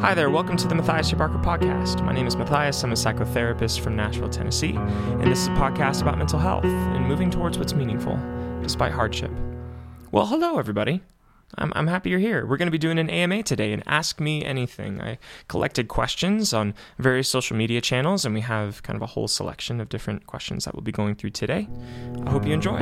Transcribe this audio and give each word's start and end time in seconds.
Hi 0.00 0.14
there, 0.14 0.30
welcome 0.30 0.56
to 0.56 0.68
the 0.68 0.76
Matthias 0.76 1.10
J. 1.10 1.16
Barker 1.16 1.38
podcast. 1.38 2.04
My 2.04 2.12
name 2.12 2.28
is 2.28 2.36
Matthias. 2.36 2.84
I'm 2.84 2.92
a 2.92 2.94
psychotherapist 2.94 3.80
from 3.80 3.96
Nashville, 3.96 4.28
Tennessee, 4.28 4.76
and 4.76 5.26
this 5.26 5.40
is 5.40 5.48
a 5.48 5.50
podcast 5.50 6.02
about 6.02 6.16
mental 6.16 6.38
health 6.38 6.64
and 6.64 7.04
moving 7.04 7.30
towards 7.30 7.58
what's 7.58 7.74
meaningful 7.74 8.16
despite 8.62 8.92
hardship. 8.92 9.32
Well, 10.12 10.26
hello, 10.26 10.56
everybody. 10.56 11.02
I'm, 11.56 11.72
I'm 11.74 11.88
happy 11.88 12.10
you're 12.10 12.20
here. 12.20 12.46
We're 12.46 12.58
going 12.58 12.68
to 12.68 12.72
be 12.72 12.78
doing 12.78 12.96
an 13.00 13.10
AMA 13.10 13.42
today 13.42 13.72
and 13.72 13.82
Ask 13.86 14.20
Me 14.20 14.44
Anything. 14.44 15.00
I 15.00 15.18
collected 15.48 15.88
questions 15.88 16.52
on 16.52 16.74
various 17.00 17.28
social 17.28 17.56
media 17.56 17.80
channels, 17.80 18.24
and 18.24 18.36
we 18.36 18.42
have 18.42 18.84
kind 18.84 18.94
of 18.94 19.02
a 19.02 19.06
whole 19.06 19.26
selection 19.26 19.80
of 19.80 19.88
different 19.88 20.28
questions 20.28 20.64
that 20.64 20.74
we'll 20.74 20.82
be 20.82 20.92
going 20.92 21.16
through 21.16 21.30
today. 21.30 21.66
I 22.24 22.30
hope 22.30 22.46
you 22.46 22.52
enjoy. 22.52 22.78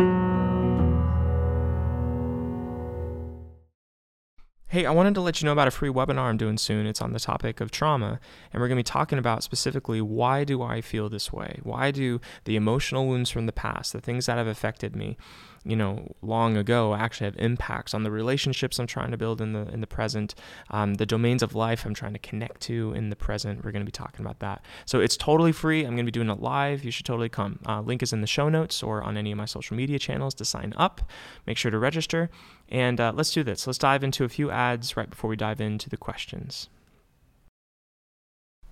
Hey, 4.68 4.84
I 4.84 4.90
wanted 4.90 5.14
to 5.14 5.20
let 5.20 5.40
you 5.40 5.46
know 5.46 5.52
about 5.52 5.68
a 5.68 5.70
free 5.70 5.90
webinar 5.90 6.22
I'm 6.22 6.36
doing 6.36 6.58
soon. 6.58 6.86
It's 6.86 7.00
on 7.00 7.12
the 7.12 7.20
topic 7.20 7.60
of 7.60 7.70
trauma, 7.70 8.18
and 8.52 8.60
we're 8.60 8.66
going 8.66 8.76
to 8.76 8.80
be 8.80 8.82
talking 8.82 9.16
about 9.16 9.44
specifically 9.44 10.00
why 10.00 10.42
do 10.42 10.60
I 10.60 10.80
feel 10.80 11.08
this 11.08 11.32
way? 11.32 11.60
Why 11.62 11.92
do 11.92 12.20
the 12.46 12.56
emotional 12.56 13.06
wounds 13.06 13.30
from 13.30 13.46
the 13.46 13.52
past, 13.52 13.92
the 13.92 14.00
things 14.00 14.26
that 14.26 14.38
have 14.38 14.48
affected 14.48 14.96
me, 14.96 15.16
you 15.66 15.76
know 15.76 16.14
long 16.22 16.56
ago 16.56 16.94
actually 16.94 17.26
have 17.26 17.36
impacts 17.38 17.94
on 17.94 18.02
the 18.02 18.10
relationships 18.10 18.78
I'm 18.78 18.86
trying 18.86 19.10
to 19.10 19.16
build 19.16 19.40
in 19.40 19.52
the 19.52 19.68
in 19.72 19.80
the 19.80 19.86
present, 19.86 20.34
um, 20.70 20.94
the 20.94 21.06
domains 21.06 21.42
of 21.42 21.54
life 21.54 21.84
I'm 21.84 21.94
trying 21.94 22.12
to 22.12 22.18
connect 22.18 22.60
to 22.62 22.92
in 22.92 23.10
the 23.10 23.16
present. 23.16 23.64
We're 23.64 23.72
going 23.72 23.84
to 23.84 23.86
be 23.86 23.92
talking 23.92 24.24
about 24.24 24.38
that. 24.40 24.64
So 24.84 25.00
it's 25.00 25.16
totally 25.16 25.52
free. 25.52 25.80
I'm 25.80 25.94
going 25.94 25.98
to 25.98 26.04
be 26.04 26.10
doing 26.10 26.30
it 26.30 26.40
live. 26.40 26.84
You 26.84 26.90
should 26.90 27.06
totally 27.06 27.28
come. 27.28 27.58
Uh, 27.66 27.80
link 27.80 28.02
is 28.02 28.12
in 28.12 28.20
the 28.20 28.26
show 28.26 28.48
notes 28.48 28.82
or 28.82 29.02
on 29.02 29.16
any 29.16 29.32
of 29.32 29.38
my 29.38 29.46
social 29.46 29.76
media 29.76 29.98
channels 29.98 30.34
to 30.34 30.44
sign 30.44 30.72
up. 30.76 31.00
Make 31.46 31.56
sure 31.56 31.70
to 31.70 31.78
register, 31.78 32.30
and 32.68 33.00
uh, 33.00 33.12
let's 33.14 33.32
do 33.32 33.42
this. 33.42 33.66
Let's 33.66 33.78
dive 33.78 34.04
into 34.04 34.24
a 34.24 34.28
few 34.28 34.50
ads 34.50 34.96
right 34.96 35.10
before 35.10 35.28
we 35.28 35.36
dive 35.36 35.60
into 35.60 35.88
the 35.88 35.96
questions. 35.96 36.68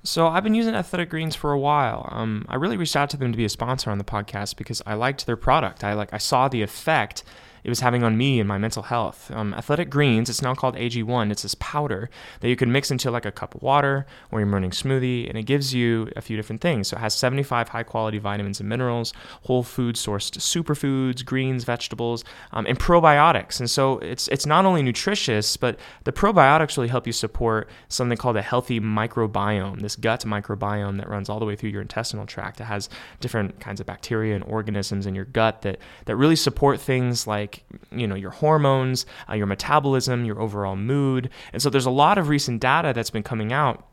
So 0.07 0.29
I've 0.29 0.45
been 0.45 0.55
using 0.55 0.75
Athletic 0.75 1.09
Greens 1.09 1.35
for 1.35 1.51
a 1.53 1.59
while. 1.59 2.07
Um, 2.13 2.45
I 2.51 2.57
really 2.57 2.77
reached 2.77 2.95
out 2.95 3.09
to 3.11 3.17
them 3.17 3.33
to 3.33 3.39
be 3.39 3.47
a 3.47 3.49
sponsor 3.49 3.91
on 3.91 3.97
the 3.97 4.05
podcast 4.05 4.57
because 4.57 4.83
I 4.85 4.95
liked 4.95 5.25
their 5.25 5.37
product. 5.37 5.83
I 5.83 5.95
like 5.95 6.13
I 6.13 6.19
saw 6.19 6.47
the 6.47 6.61
effect 6.61 7.25
it 7.65 7.71
was 7.71 7.81
having 7.81 8.05
on 8.05 8.17
me 8.17 8.39
and 8.39 8.47
my 8.47 8.59
mental 8.59 8.83
health. 8.83 9.31
Um, 9.33 9.55
Athletic 9.55 9.89
Greens, 9.89 10.29
it's 10.29 10.43
now 10.43 10.55
called 10.55 10.77
AG1. 10.77 11.33
It's 11.33 11.43
this 11.43 11.55
powder 11.57 12.11
that 12.41 12.49
you 12.51 12.57
can 12.57 12.71
mix 12.71 12.91
into 12.91 13.11
like 13.11 13.25
a 13.25 13.33
cup 13.33 13.55
of 13.55 13.63
water 13.63 14.07
or 14.31 14.39
your 14.39 14.47
morning 14.47 14.71
smoothie, 14.71 15.29
and 15.29 15.39
it 15.39 15.45
gives 15.45 15.73
you 15.73 16.11
a 16.15 16.21
few 16.21 16.37
different 16.37 16.61
things. 16.61 16.89
So 16.89 16.99
it 16.99 17.01
has 17.01 17.15
75 17.15 17.71
high 17.71 17.83
quality 17.83 18.19
vitamins 18.19 18.61
and 18.61 18.69
minerals, 18.69 19.15
whole 19.45 19.63
food 19.63 19.97
sourced 19.97 20.37
superfoods, 20.37 21.25
greens, 21.25 21.65
vegetables, 21.65 22.23
um, 22.53 22.67
and 22.67 22.79
probiotics. 22.79 23.61
And 23.61 23.71
so 23.71 23.99
it's 24.01 24.29
it's 24.29 24.45
not 24.45 24.67
only 24.67 24.83
nutritious, 24.83 25.57
but 25.57 25.79
the 26.05 26.13
probiotics 26.13 26.77
really 26.77 26.89
help 26.89 27.07
you 27.07 27.15
support 27.15 27.71
something 27.89 28.19
called 28.19 28.37
a 28.37 28.43
healthy 28.43 28.79
microbiome, 28.79 29.81
this 29.81 29.97
gut 29.97 30.21
microbiome 30.27 30.99
that 30.99 31.09
runs 31.09 31.31
all 31.31 31.39
the 31.39 31.47
way 31.47 31.57
through 31.57 31.71
your 31.71 31.83
intestinal 31.83 32.27
tract. 32.27 32.61
It 32.61 32.65
has 32.65 32.91
different 33.21 33.59
kinds 33.59 33.81
of 33.81 33.87
bacteria 33.87 34.35
and 34.35 34.45
organisms 34.45 35.07
in 35.07 35.15
your 35.15 35.25
gut 35.25 35.63
that 35.63 35.79
that 36.05 36.17
really 36.17 36.37
support 36.37 36.79
things 36.79 37.27
like 37.27 37.54
like 37.55 37.65
you 37.99 38.07
know 38.07 38.15
your 38.15 38.31
hormones, 38.31 39.07
uh, 39.29 39.35
your 39.35 39.47
metabolism, 39.47 40.25
your 40.25 40.41
overall 40.41 40.77
mood. 40.77 41.31
And 41.53 41.63
so 41.63 41.71
there's 41.71 41.87
a 41.87 41.91
lot 41.91 42.19
of 42.19 42.29
recent 42.29 42.61
data 42.61 42.93
that's 42.95 43.11
been 43.11 43.23
coming 43.23 43.53
out 43.53 43.87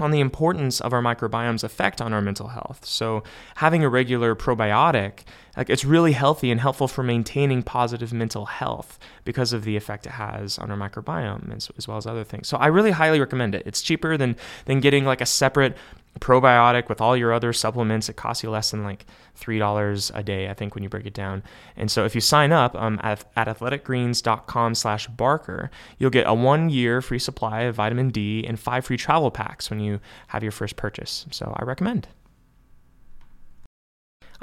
on 0.00 0.10
the 0.10 0.18
importance 0.18 0.80
of 0.80 0.92
our 0.92 1.00
microbiome's 1.00 1.62
effect 1.62 2.00
on 2.00 2.12
our 2.12 2.20
mental 2.20 2.48
health. 2.48 2.84
So 2.84 3.22
having 3.56 3.84
a 3.84 3.88
regular 3.88 4.34
probiotic, 4.34 5.20
like 5.56 5.70
it's 5.70 5.84
really 5.84 6.10
healthy 6.10 6.50
and 6.50 6.60
helpful 6.60 6.88
for 6.88 7.04
maintaining 7.04 7.62
positive 7.62 8.12
mental 8.12 8.46
health 8.46 8.98
because 9.24 9.52
of 9.52 9.62
the 9.62 9.76
effect 9.76 10.04
it 10.06 10.10
has 10.10 10.58
on 10.58 10.72
our 10.72 10.76
microbiome 10.76 11.54
as, 11.54 11.70
as 11.78 11.86
well 11.86 11.96
as 11.96 12.08
other 12.08 12.24
things. 12.24 12.48
So 12.48 12.56
I 12.56 12.66
really 12.66 12.90
highly 12.90 13.20
recommend 13.20 13.54
it. 13.54 13.62
It's 13.66 13.82
cheaper 13.82 14.16
than 14.16 14.34
than 14.64 14.80
getting 14.80 15.04
like 15.04 15.20
a 15.20 15.26
separate 15.26 15.76
probiotic 16.20 16.88
with 16.88 17.00
all 17.00 17.16
your 17.16 17.32
other 17.32 17.52
supplements. 17.52 18.08
It 18.08 18.16
costs 18.16 18.42
you 18.42 18.50
less 18.50 18.70
than 18.70 18.84
like 18.84 19.06
three 19.34 19.58
dollars 19.58 20.10
a 20.14 20.22
day, 20.22 20.48
I 20.48 20.54
think, 20.54 20.74
when 20.74 20.82
you 20.82 20.88
break 20.88 21.06
it 21.06 21.14
down. 21.14 21.42
And 21.76 21.90
so 21.90 22.04
if 22.04 22.14
you 22.14 22.20
sign 22.20 22.52
up 22.52 22.74
um, 22.76 23.00
at, 23.02 23.24
at 23.36 23.48
athleticgreens.com/barker, 23.48 25.70
you'll 25.98 26.10
get 26.10 26.26
a 26.26 26.34
one-year 26.34 27.02
free 27.02 27.18
supply 27.18 27.62
of 27.62 27.76
vitamin 27.76 28.10
D 28.10 28.44
and 28.46 28.58
five 28.58 28.84
free 28.84 28.96
travel 28.96 29.30
packs 29.30 29.70
when 29.70 29.80
you 29.80 30.00
have 30.28 30.42
your 30.42 30.52
first 30.52 30.76
purchase. 30.76 31.26
So 31.30 31.54
I 31.56 31.64
recommend. 31.64 32.08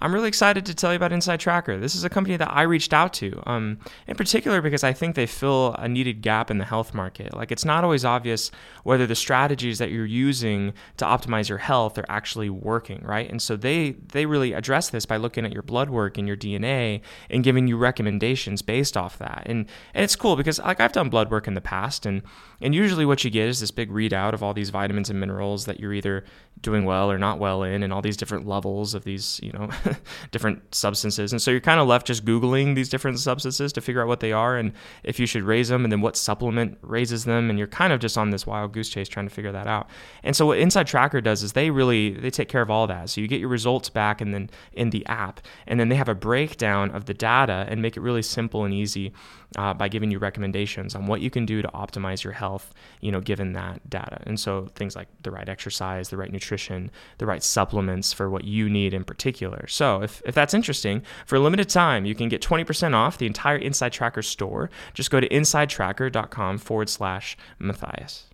I'm 0.02 0.14
really 0.14 0.30
excited 0.30 0.66
to 0.66 0.74
tell 0.74 0.92
you 0.92 0.96
about 0.96 1.12
Inside 1.12 1.40
Tracker. 1.40 1.78
This 1.78 1.94
is 1.94 2.04
a 2.04 2.10
company 2.10 2.36
that 2.36 2.52
I 2.52 2.64
reached 2.64 2.92
out 2.92 3.14
to, 3.14 3.42
um, 3.46 3.78
in 4.08 4.16
particular 4.16 4.60
because 4.60 4.84
I 4.84 4.94
think 4.94 5.16
they 5.16 5.28
fill 5.28 5.76
a 5.78 5.88
needed 5.88 6.24
gap 6.24 6.50
in 6.50 6.58
the 6.58 6.66
health 6.66 6.96
market. 6.96 7.36
Like, 7.36 7.52
it's 7.52 7.64
not 7.64 7.84
always 7.84 8.04
obvious 8.04 8.50
whether 8.84 9.06
the 9.06 9.14
strategies 9.16 9.78
that 9.78 9.92
you're 9.92 10.08
using 10.08 10.74
to 10.98 11.06
optimize 11.06 11.50
your 11.50 11.60
health 11.60 12.00
are 12.00 12.06
actually 12.10 12.50
working, 12.50 13.02
right? 13.04 13.30
And 13.30 13.40
so 13.40 13.56
they 13.56 13.92
they 14.12 14.26
really 14.26 14.54
address 14.54 14.90
this 14.90 15.06
by 15.06 15.18
looking 15.18 15.46
at 15.46 15.54
your 15.54 15.62
blood 15.62 15.92
work 15.92 16.18
and 16.18 16.28
your 16.28 16.38
DNA 16.38 17.02
and 17.30 17.44
giving 17.44 17.68
you 17.68 17.78
recommendations 17.78 18.64
based 18.64 18.98
off 18.98 19.20
that. 19.20 19.44
And 19.46 19.68
and 19.94 20.04
it's 20.04 20.16
cool 20.16 20.36
because 20.36 20.58
like 20.60 20.80
I've 20.80 20.94
done 20.94 21.10
blood 21.10 21.30
work 21.30 21.48
in 21.48 21.54
the 21.54 21.62
past, 21.62 22.08
and 22.08 22.24
and 22.60 22.74
usually 22.74 23.06
what 23.06 23.24
you 23.24 23.30
get 23.30 23.48
is 23.48 23.60
this 23.60 23.72
big 23.72 23.92
readout 23.92 24.34
of 24.34 24.42
all 24.42 24.56
these 24.56 24.72
vitamins 24.72 25.12
and 25.12 25.20
minerals 25.20 25.66
that 25.66 25.80
you're 25.80 25.94
either 25.94 26.24
doing 26.62 26.86
well 26.86 27.12
or 27.12 27.20
not 27.20 27.38
well 27.38 27.62
in, 27.62 27.84
and 27.84 27.94
all 27.94 28.02
these 28.02 28.18
different 28.18 28.48
levels 28.48 28.96
of 28.96 29.04
these, 29.04 29.40
you 29.44 29.52
know. 29.52 29.70
different 30.32 30.74
substances. 30.74 31.32
And 31.32 31.42
so 31.42 31.52
you're 31.52 31.60
kind 31.60 31.80
of 31.80 31.88
left 31.88 32.08
just 32.08 32.26
Googling 32.26 32.76
these 32.76 32.90
different 32.90 33.20
substances 33.20 33.74
to 33.74 33.82
figure 33.82 34.02
out 34.02 34.08
what 34.08 34.20
they 34.20 34.32
are 34.32 34.58
and 34.58 34.74
if 35.04 35.20
you 35.20 35.26
should 35.26 35.44
raise 35.44 35.70
them 35.70 35.84
and 35.84 35.92
then 35.92 36.02
what 36.02 36.16
supplement 36.16 36.78
raises 36.82 37.26
them. 37.26 37.50
And 37.50 37.58
you're 37.58 37.68
kind 37.68 37.94
of 37.94 38.00
just 38.00 38.18
on 38.18 38.30
this 38.30 38.46
wild 38.46 38.74
goose 38.74 38.90
chase 38.90 39.08
trying 39.08 39.28
to 39.28 39.34
figure 39.34 39.52
that 39.52 39.68
out. 39.68 39.90
And 40.24 40.36
so 40.36 40.46
what 40.46 40.58
Inside 40.60 40.88
Tracker 40.88 41.22
does 41.22 41.44
is 41.44 41.54
they 41.54 41.70
really, 41.70 42.12
they 42.12 42.30
take 42.30 42.50
care 42.50 42.62
of 42.62 42.70
all 42.70 42.88
that. 42.88 43.10
So 43.10 43.22
you 43.22 43.28
get 43.28 43.40
your 43.40 43.50
results 43.50 43.90
back 43.90 44.22
and 44.22 44.34
then 44.34 44.50
in 44.74 44.90
the 44.90 45.06
app, 45.08 45.42
and 45.68 45.80
then 45.80 45.90
they 45.90 45.96
have 45.96 46.10
a 46.10 46.16
breakdown 46.16 46.92
of 46.92 47.06
the 47.06 47.14
data 47.14 47.66
and 47.70 47.82
make 47.82 47.98
it 47.98 48.02
really 48.02 48.22
simple 48.22 48.66
and 48.66 48.74
easy 48.74 49.14
uh, 49.58 49.74
by 49.74 49.88
giving 49.88 50.12
you 50.12 50.18
recommendations 50.18 50.96
on 50.96 51.08
what 51.08 51.22
you 51.22 51.30
can 51.30 51.46
do 51.46 51.62
to 51.62 51.68
optimize 51.70 52.24
your 52.24 52.34
health, 52.34 52.74
you 53.02 53.12
know, 53.12 53.20
given 53.20 53.54
that 53.54 53.88
data. 53.90 54.22
And 54.26 54.40
so 54.40 54.68
things 54.76 54.96
like 54.96 55.08
the 55.24 55.32
right 55.32 55.48
exercise, 55.50 56.10
the 56.10 56.18
right 56.18 56.32
nutrition, 56.32 56.90
the 57.18 57.26
right 57.26 57.44
supplements 57.44 58.14
for 58.14 58.30
what 58.30 58.46
you 58.46 58.70
need 58.70 58.94
in 58.94 59.04
particular. 59.04 59.68
So 59.68 59.81
if, 59.82 60.22
if 60.26 60.36
that's 60.36 60.54
interesting, 60.54 61.02
for 61.26 61.36
a 61.36 61.40
limited 61.40 61.70
time, 61.70 62.06
you 62.06 62.16
can 62.16 62.30
get 62.30 62.42
20% 62.42 62.94
off 62.94 63.18
the 63.18 63.26
entire 63.26 63.58
Inside 63.58 63.94
Tracker 63.94 64.22
store. 64.22 64.70
Just 64.94 65.12
go 65.12 65.20
to 65.20 65.28
insidetracker.com 65.30 66.58
forward 66.58 66.90
slash 66.90 67.38
Matthias. 67.60 68.28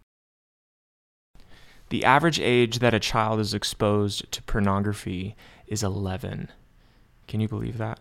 The 1.90 2.04
average 2.04 2.40
age 2.40 2.80
that 2.80 2.94
a 2.94 3.00
child 3.00 3.40
is 3.40 3.54
exposed 3.54 4.30
to 4.32 4.44
pornography 4.44 5.36
is 5.68 5.84
11. 5.84 6.50
Can 7.28 7.40
you 7.40 7.48
believe 7.48 7.78
that? 7.78 8.00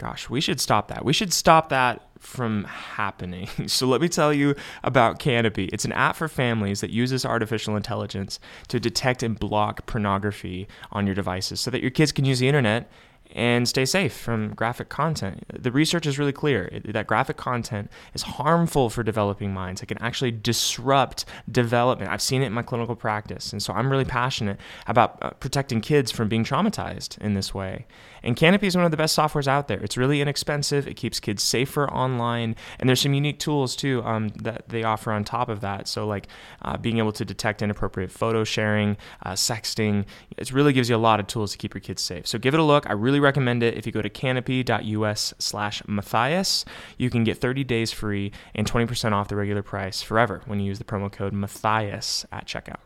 Gosh, 0.00 0.30
we 0.30 0.40
should 0.40 0.62
stop 0.62 0.88
that. 0.88 1.04
We 1.04 1.12
should 1.12 1.30
stop 1.30 1.68
that 1.68 2.00
from 2.18 2.64
happening. 2.64 3.48
So 3.66 3.86
let 3.86 4.00
me 4.00 4.08
tell 4.08 4.32
you 4.32 4.54
about 4.82 5.18
Canopy. 5.18 5.66
It's 5.74 5.84
an 5.84 5.92
app 5.92 6.16
for 6.16 6.26
families 6.26 6.80
that 6.80 6.88
uses 6.88 7.26
artificial 7.26 7.76
intelligence 7.76 8.40
to 8.68 8.80
detect 8.80 9.22
and 9.22 9.38
block 9.38 9.84
pornography 9.84 10.68
on 10.90 11.04
your 11.04 11.14
devices 11.14 11.60
so 11.60 11.70
that 11.70 11.82
your 11.82 11.90
kids 11.90 12.12
can 12.12 12.24
use 12.24 12.38
the 12.38 12.48
internet 12.48 12.90
and 13.32 13.68
stay 13.68 13.84
safe 13.84 14.16
from 14.16 14.54
graphic 14.54 14.88
content. 14.88 15.44
The 15.48 15.70
research 15.72 16.06
is 16.06 16.18
really 16.18 16.32
clear 16.32 16.70
that 16.84 17.06
graphic 17.06 17.36
content 17.36 17.90
is 18.14 18.22
harmful 18.22 18.90
for 18.90 19.02
developing 19.02 19.52
minds. 19.52 19.82
It 19.82 19.86
can 19.86 19.98
actually 19.98 20.32
disrupt 20.32 21.24
development. 21.50 22.10
I've 22.10 22.22
seen 22.22 22.42
it 22.42 22.46
in 22.46 22.52
my 22.52 22.62
clinical 22.62 22.96
practice. 22.96 23.52
And 23.52 23.62
so 23.62 23.72
I'm 23.72 23.90
really 23.90 24.04
passionate 24.04 24.58
about 24.86 25.18
uh, 25.22 25.30
protecting 25.30 25.80
kids 25.80 26.10
from 26.10 26.28
being 26.28 26.44
traumatized 26.44 27.18
in 27.18 27.34
this 27.34 27.54
way. 27.54 27.86
And 28.22 28.36
Canopy 28.36 28.66
is 28.66 28.76
one 28.76 28.84
of 28.84 28.90
the 28.90 28.96
best 28.96 29.16
softwares 29.16 29.46
out 29.46 29.68
there. 29.68 29.80
It's 29.80 29.96
really 29.96 30.20
inexpensive, 30.20 30.86
it 30.86 30.94
keeps 30.94 31.20
kids 31.20 31.42
safer 31.42 31.88
online, 31.90 32.56
and 32.78 32.88
there's 32.88 33.00
some 33.00 33.14
unique 33.14 33.38
tools 33.38 33.74
too 33.74 34.02
um, 34.04 34.28
that 34.40 34.68
they 34.68 34.82
offer 34.82 35.12
on 35.12 35.24
top 35.24 35.48
of 35.48 35.60
that. 35.60 35.88
So, 35.88 36.06
like 36.06 36.28
uh, 36.62 36.76
being 36.76 36.98
able 36.98 37.12
to 37.12 37.24
detect 37.24 37.62
inappropriate 37.62 38.12
photo 38.12 38.44
sharing, 38.44 38.96
uh, 39.24 39.32
sexting, 39.32 40.04
it 40.36 40.52
really 40.52 40.72
gives 40.72 40.88
you 40.88 40.96
a 40.96 40.98
lot 40.98 41.20
of 41.20 41.26
tools 41.26 41.52
to 41.52 41.58
keep 41.58 41.74
your 41.74 41.80
kids 41.80 42.02
safe. 42.02 42.26
So, 42.26 42.38
give 42.38 42.54
it 42.54 42.60
a 42.60 42.64
look. 42.64 42.88
I 42.88 42.92
really 42.92 43.19
recommend 43.20 43.62
it. 43.62 43.76
If 43.76 43.86
you 43.86 43.92
go 43.92 44.02
to 44.02 44.08
canopy.us 44.08 45.34
slash 45.38 45.82
Matthias, 45.86 46.64
you 46.98 47.10
can 47.10 47.24
get 47.24 47.38
30 47.38 47.64
days 47.64 47.92
free 47.92 48.32
and 48.54 48.70
20% 48.70 49.12
off 49.12 49.28
the 49.28 49.36
regular 49.36 49.62
price 49.62 50.02
forever 50.02 50.42
when 50.46 50.60
you 50.60 50.66
use 50.66 50.78
the 50.78 50.84
promo 50.84 51.10
code 51.10 51.32
Matthias 51.32 52.26
at 52.32 52.46
checkout. 52.46 52.80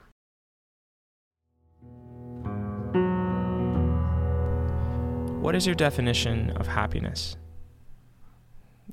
What 5.43 5.55
is 5.55 5.67
your 5.67 5.75
definition 5.75 6.51
of 6.57 6.67
happiness? 6.67 7.37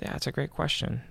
Yeah, 0.01 0.11
that's 0.11 0.27
a 0.27 0.31
great 0.31 0.51
question. 0.51 1.01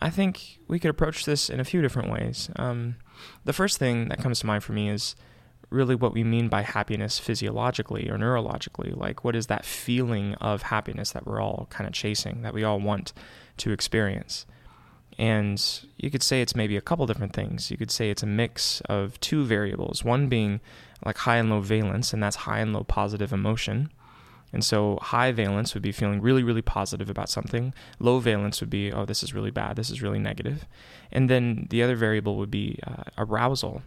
I 0.00 0.10
think 0.10 0.58
we 0.68 0.78
could 0.78 0.90
approach 0.90 1.24
this 1.24 1.48
in 1.48 1.60
a 1.60 1.64
few 1.64 1.80
different 1.80 2.10
ways. 2.10 2.50
Um, 2.56 2.96
the 3.44 3.52
first 3.52 3.78
thing 3.78 4.08
that 4.08 4.18
comes 4.18 4.40
to 4.40 4.46
mind 4.46 4.64
for 4.64 4.72
me 4.72 4.90
is 4.90 5.14
really 5.70 5.94
what 5.94 6.12
we 6.12 6.22
mean 6.22 6.48
by 6.48 6.62
happiness 6.62 7.18
physiologically 7.18 8.08
or 8.08 8.16
neurologically. 8.16 8.96
Like, 8.96 9.24
what 9.24 9.34
is 9.34 9.46
that 9.46 9.64
feeling 9.64 10.34
of 10.34 10.62
happiness 10.62 11.10
that 11.12 11.26
we're 11.26 11.40
all 11.40 11.66
kind 11.70 11.86
of 11.86 11.92
chasing, 11.92 12.42
that 12.42 12.54
we 12.54 12.64
all 12.64 12.80
want 12.80 13.12
to 13.58 13.72
experience? 13.72 14.46
And 15.18 15.62
you 15.96 16.10
could 16.10 16.22
say 16.22 16.42
it's 16.42 16.54
maybe 16.54 16.76
a 16.76 16.82
couple 16.82 17.06
different 17.06 17.32
things. 17.32 17.70
You 17.70 17.76
could 17.76 17.90
say 17.90 18.10
it's 18.10 18.22
a 18.22 18.26
mix 18.26 18.80
of 18.82 19.18
two 19.20 19.44
variables, 19.44 20.04
one 20.04 20.28
being 20.28 20.60
like 21.04 21.18
high 21.18 21.36
and 21.36 21.50
low 21.50 21.60
valence, 21.60 22.12
and 22.12 22.22
that's 22.22 22.36
high 22.36 22.60
and 22.60 22.72
low 22.72 22.84
positive 22.84 23.32
emotion. 23.32 23.90
And 24.52 24.64
so 24.64 24.98
high 25.02 25.32
valence 25.32 25.74
would 25.74 25.82
be 25.82 25.92
feeling 25.92 26.20
really, 26.20 26.42
really 26.42 26.62
positive 26.62 27.10
about 27.10 27.28
something. 27.28 27.74
Low 27.98 28.20
valence 28.20 28.60
would 28.60 28.70
be, 28.70 28.92
oh, 28.92 29.04
this 29.04 29.22
is 29.22 29.34
really 29.34 29.50
bad. 29.50 29.76
This 29.76 29.90
is 29.90 30.02
really 30.02 30.18
negative. 30.18 30.66
And 31.10 31.28
then 31.28 31.66
the 31.70 31.82
other 31.82 31.96
variable 31.96 32.36
would 32.36 32.50
be 32.50 32.78
uh, 32.86 33.04
arousal. 33.18 33.82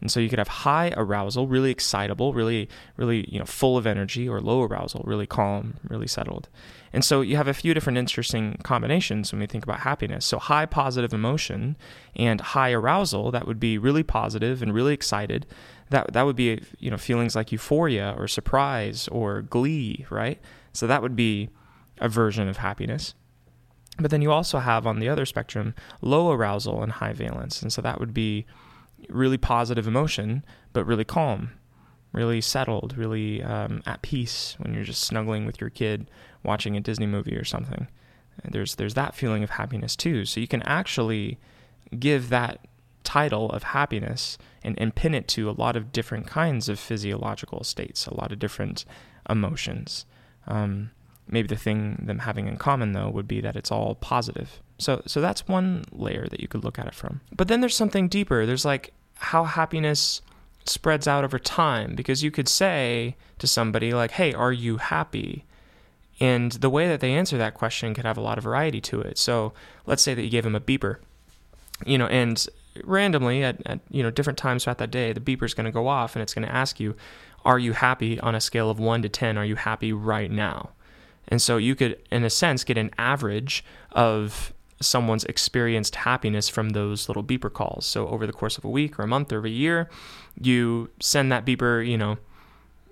And 0.00 0.10
so 0.10 0.20
you 0.20 0.28
could 0.28 0.38
have 0.38 0.48
high 0.48 0.92
arousal, 0.96 1.48
really 1.48 1.70
excitable, 1.70 2.32
really, 2.32 2.68
really, 2.96 3.28
you 3.30 3.38
know, 3.38 3.44
full 3.44 3.76
of 3.76 3.86
energy, 3.86 4.28
or 4.28 4.40
low 4.40 4.62
arousal, 4.62 5.02
really 5.04 5.26
calm, 5.26 5.74
really 5.88 6.06
settled. 6.06 6.48
And 6.92 7.04
so 7.04 7.20
you 7.20 7.36
have 7.36 7.48
a 7.48 7.54
few 7.54 7.74
different 7.74 7.98
interesting 7.98 8.58
combinations 8.62 9.32
when 9.32 9.40
we 9.40 9.46
think 9.46 9.64
about 9.64 9.80
happiness. 9.80 10.24
So 10.24 10.38
high 10.38 10.66
positive 10.66 11.12
emotion 11.12 11.76
and 12.16 12.40
high 12.40 12.72
arousal, 12.72 13.30
that 13.32 13.46
would 13.46 13.60
be 13.60 13.76
really 13.76 14.02
positive 14.02 14.62
and 14.62 14.72
really 14.72 14.94
excited. 14.94 15.46
That 15.90 16.12
that 16.12 16.22
would 16.22 16.36
be, 16.36 16.62
you 16.78 16.90
know, 16.90 16.96
feelings 16.96 17.34
like 17.34 17.52
euphoria 17.52 18.14
or 18.16 18.28
surprise 18.28 19.08
or 19.08 19.42
glee, 19.42 20.06
right? 20.10 20.40
So 20.72 20.86
that 20.86 21.02
would 21.02 21.16
be 21.16 21.50
a 21.98 22.08
version 22.08 22.48
of 22.48 22.58
happiness. 22.58 23.14
But 23.98 24.12
then 24.12 24.22
you 24.22 24.30
also 24.30 24.60
have 24.60 24.86
on 24.86 25.00
the 25.00 25.08
other 25.08 25.26
spectrum 25.26 25.74
low 26.00 26.30
arousal 26.30 26.82
and 26.82 26.92
high 26.92 27.12
valence. 27.12 27.62
And 27.62 27.72
so 27.72 27.82
that 27.82 27.98
would 27.98 28.14
be 28.14 28.46
really 29.08 29.38
positive 29.38 29.86
emotion, 29.86 30.44
but 30.72 30.84
really 30.84 31.04
calm, 31.04 31.50
really 32.12 32.40
settled, 32.40 32.96
really 32.96 33.42
um, 33.42 33.82
at 33.86 34.02
peace 34.02 34.56
when 34.58 34.74
you're 34.74 34.84
just 34.84 35.04
snuggling 35.04 35.46
with 35.46 35.60
your 35.60 35.70
kid 35.70 36.10
watching 36.42 36.76
a 36.76 36.80
Disney 36.80 37.06
movie 37.06 37.36
or 37.36 37.44
something. 37.44 37.88
There's 38.44 38.76
there's 38.76 38.94
that 38.94 39.14
feeling 39.14 39.42
of 39.42 39.50
happiness 39.50 39.96
too. 39.96 40.24
So 40.24 40.40
you 40.40 40.46
can 40.46 40.62
actually 40.62 41.38
give 41.98 42.28
that 42.28 42.66
title 43.02 43.50
of 43.50 43.62
happiness 43.62 44.38
and, 44.62 44.78
and 44.78 44.94
pin 44.94 45.14
it 45.14 45.26
to 45.28 45.48
a 45.48 45.52
lot 45.52 45.76
of 45.76 45.92
different 45.92 46.26
kinds 46.26 46.68
of 46.68 46.78
physiological 46.78 47.64
states, 47.64 48.06
a 48.06 48.14
lot 48.14 48.32
of 48.32 48.38
different 48.38 48.84
emotions. 49.28 50.04
Um, 50.46 50.90
maybe 51.26 51.48
the 51.48 51.56
thing 51.56 52.02
them 52.04 52.20
having 52.20 52.46
in 52.46 52.56
common 52.56 52.92
though 52.92 53.08
would 53.08 53.28
be 53.28 53.40
that 53.40 53.56
it's 53.56 53.72
all 53.72 53.94
positive. 53.94 54.60
So 54.78 55.02
so 55.06 55.20
that's 55.20 55.46
one 55.48 55.84
layer 55.92 56.26
that 56.28 56.40
you 56.40 56.48
could 56.48 56.64
look 56.64 56.78
at 56.78 56.86
it 56.86 56.94
from. 56.94 57.20
But 57.34 57.48
then 57.48 57.60
there's 57.60 57.76
something 57.76 58.08
deeper. 58.08 58.46
There's 58.46 58.64
like 58.64 58.92
how 59.14 59.44
happiness 59.44 60.22
spreads 60.64 61.08
out 61.08 61.24
over 61.24 61.38
time 61.38 61.94
because 61.94 62.22
you 62.22 62.30
could 62.30 62.48
say 62.48 63.16
to 63.38 63.46
somebody 63.46 63.92
like, 63.92 64.12
"Hey, 64.12 64.32
are 64.32 64.52
you 64.52 64.76
happy?" 64.76 65.44
And 66.20 66.52
the 66.52 66.70
way 66.70 66.88
that 66.88 67.00
they 67.00 67.12
answer 67.12 67.38
that 67.38 67.54
question 67.54 67.94
could 67.94 68.04
have 68.04 68.16
a 68.16 68.20
lot 68.20 68.38
of 68.38 68.44
variety 68.44 68.80
to 68.82 69.00
it. 69.00 69.18
So 69.18 69.52
let's 69.86 70.02
say 70.02 70.14
that 70.14 70.22
you 70.22 70.30
gave 70.30 70.44
them 70.44 70.56
a 70.56 70.60
beeper, 70.60 70.96
you 71.86 71.96
know, 71.96 72.06
and 72.06 72.44
randomly 72.84 73.42
at, 73.42 73.60
at 73.66 73.80
you 73.90 74.02
know 74.02 74.10
different 74.10 74.38
times 74.38 74.64
throughout 74.64 74.78
that 74.78 74.90
day, 74.90 75.12
the 75.12 75.20
beeper 75.20 75.44
is 75.44 75.54
going 75.54 75.66
to 75.66 75.72
go 75.72 75.88
off 75.88 76.14
and 76.14 76.22
it's 76.22 76.34
going 76.34 76.46
to 76.46 76.54
ask 76.54 76.78
you, 76.78 76.94
"Are 77.44 77.58
you 77.58 77.72
happy 77.72 78.20
on 78.20 78.34
a 78.34 78.40
scale 78.40 78.70
of 78.70 78.78
one 78.78 79.02
to 79.02 79.08
ten? 79.08 79.36
Are 79.36 79.44
you 79.44 79.56
happy 79.56 79.92
right 79.92 80.30
now?" 80.30 80.70
And 81.28 81.42
so 81.42 81.56
you 81.58 81.74
could, 81.74 81.98
in 82.10 82.24
a 82.24 82.30
sense, 82.30 82.64
get 82.64 82.78
an 82.78 82.90
average 82.96 83.64
of 83.92 84.52
someone's 84.80 85.24
experienced 85.24 85.96
happiness 85.96 86.48
from 86.48 86.70
those 86.70 87.08
little 87.08 87.24
beeper 87.24 87.52
calls. 87.52 87.86
So 87.86 88.08
over 88.08 88.26
the 88.26 88.32
course 88.32 88.58
of 88.58 88.64
a 88.64 88.70
week 88.70 88.98
or 88.98 89.02
a 89.02 89.08
month 89.08 89.32
or 89.32 89.44
a 89.44 89.50
year, 89.50 89.88
you 90.40 90.90
send 91.00 91.32
that 91.32 91.44
beeper, 91.44 91.86
you 91.86 91.98
know, 91.98 92.18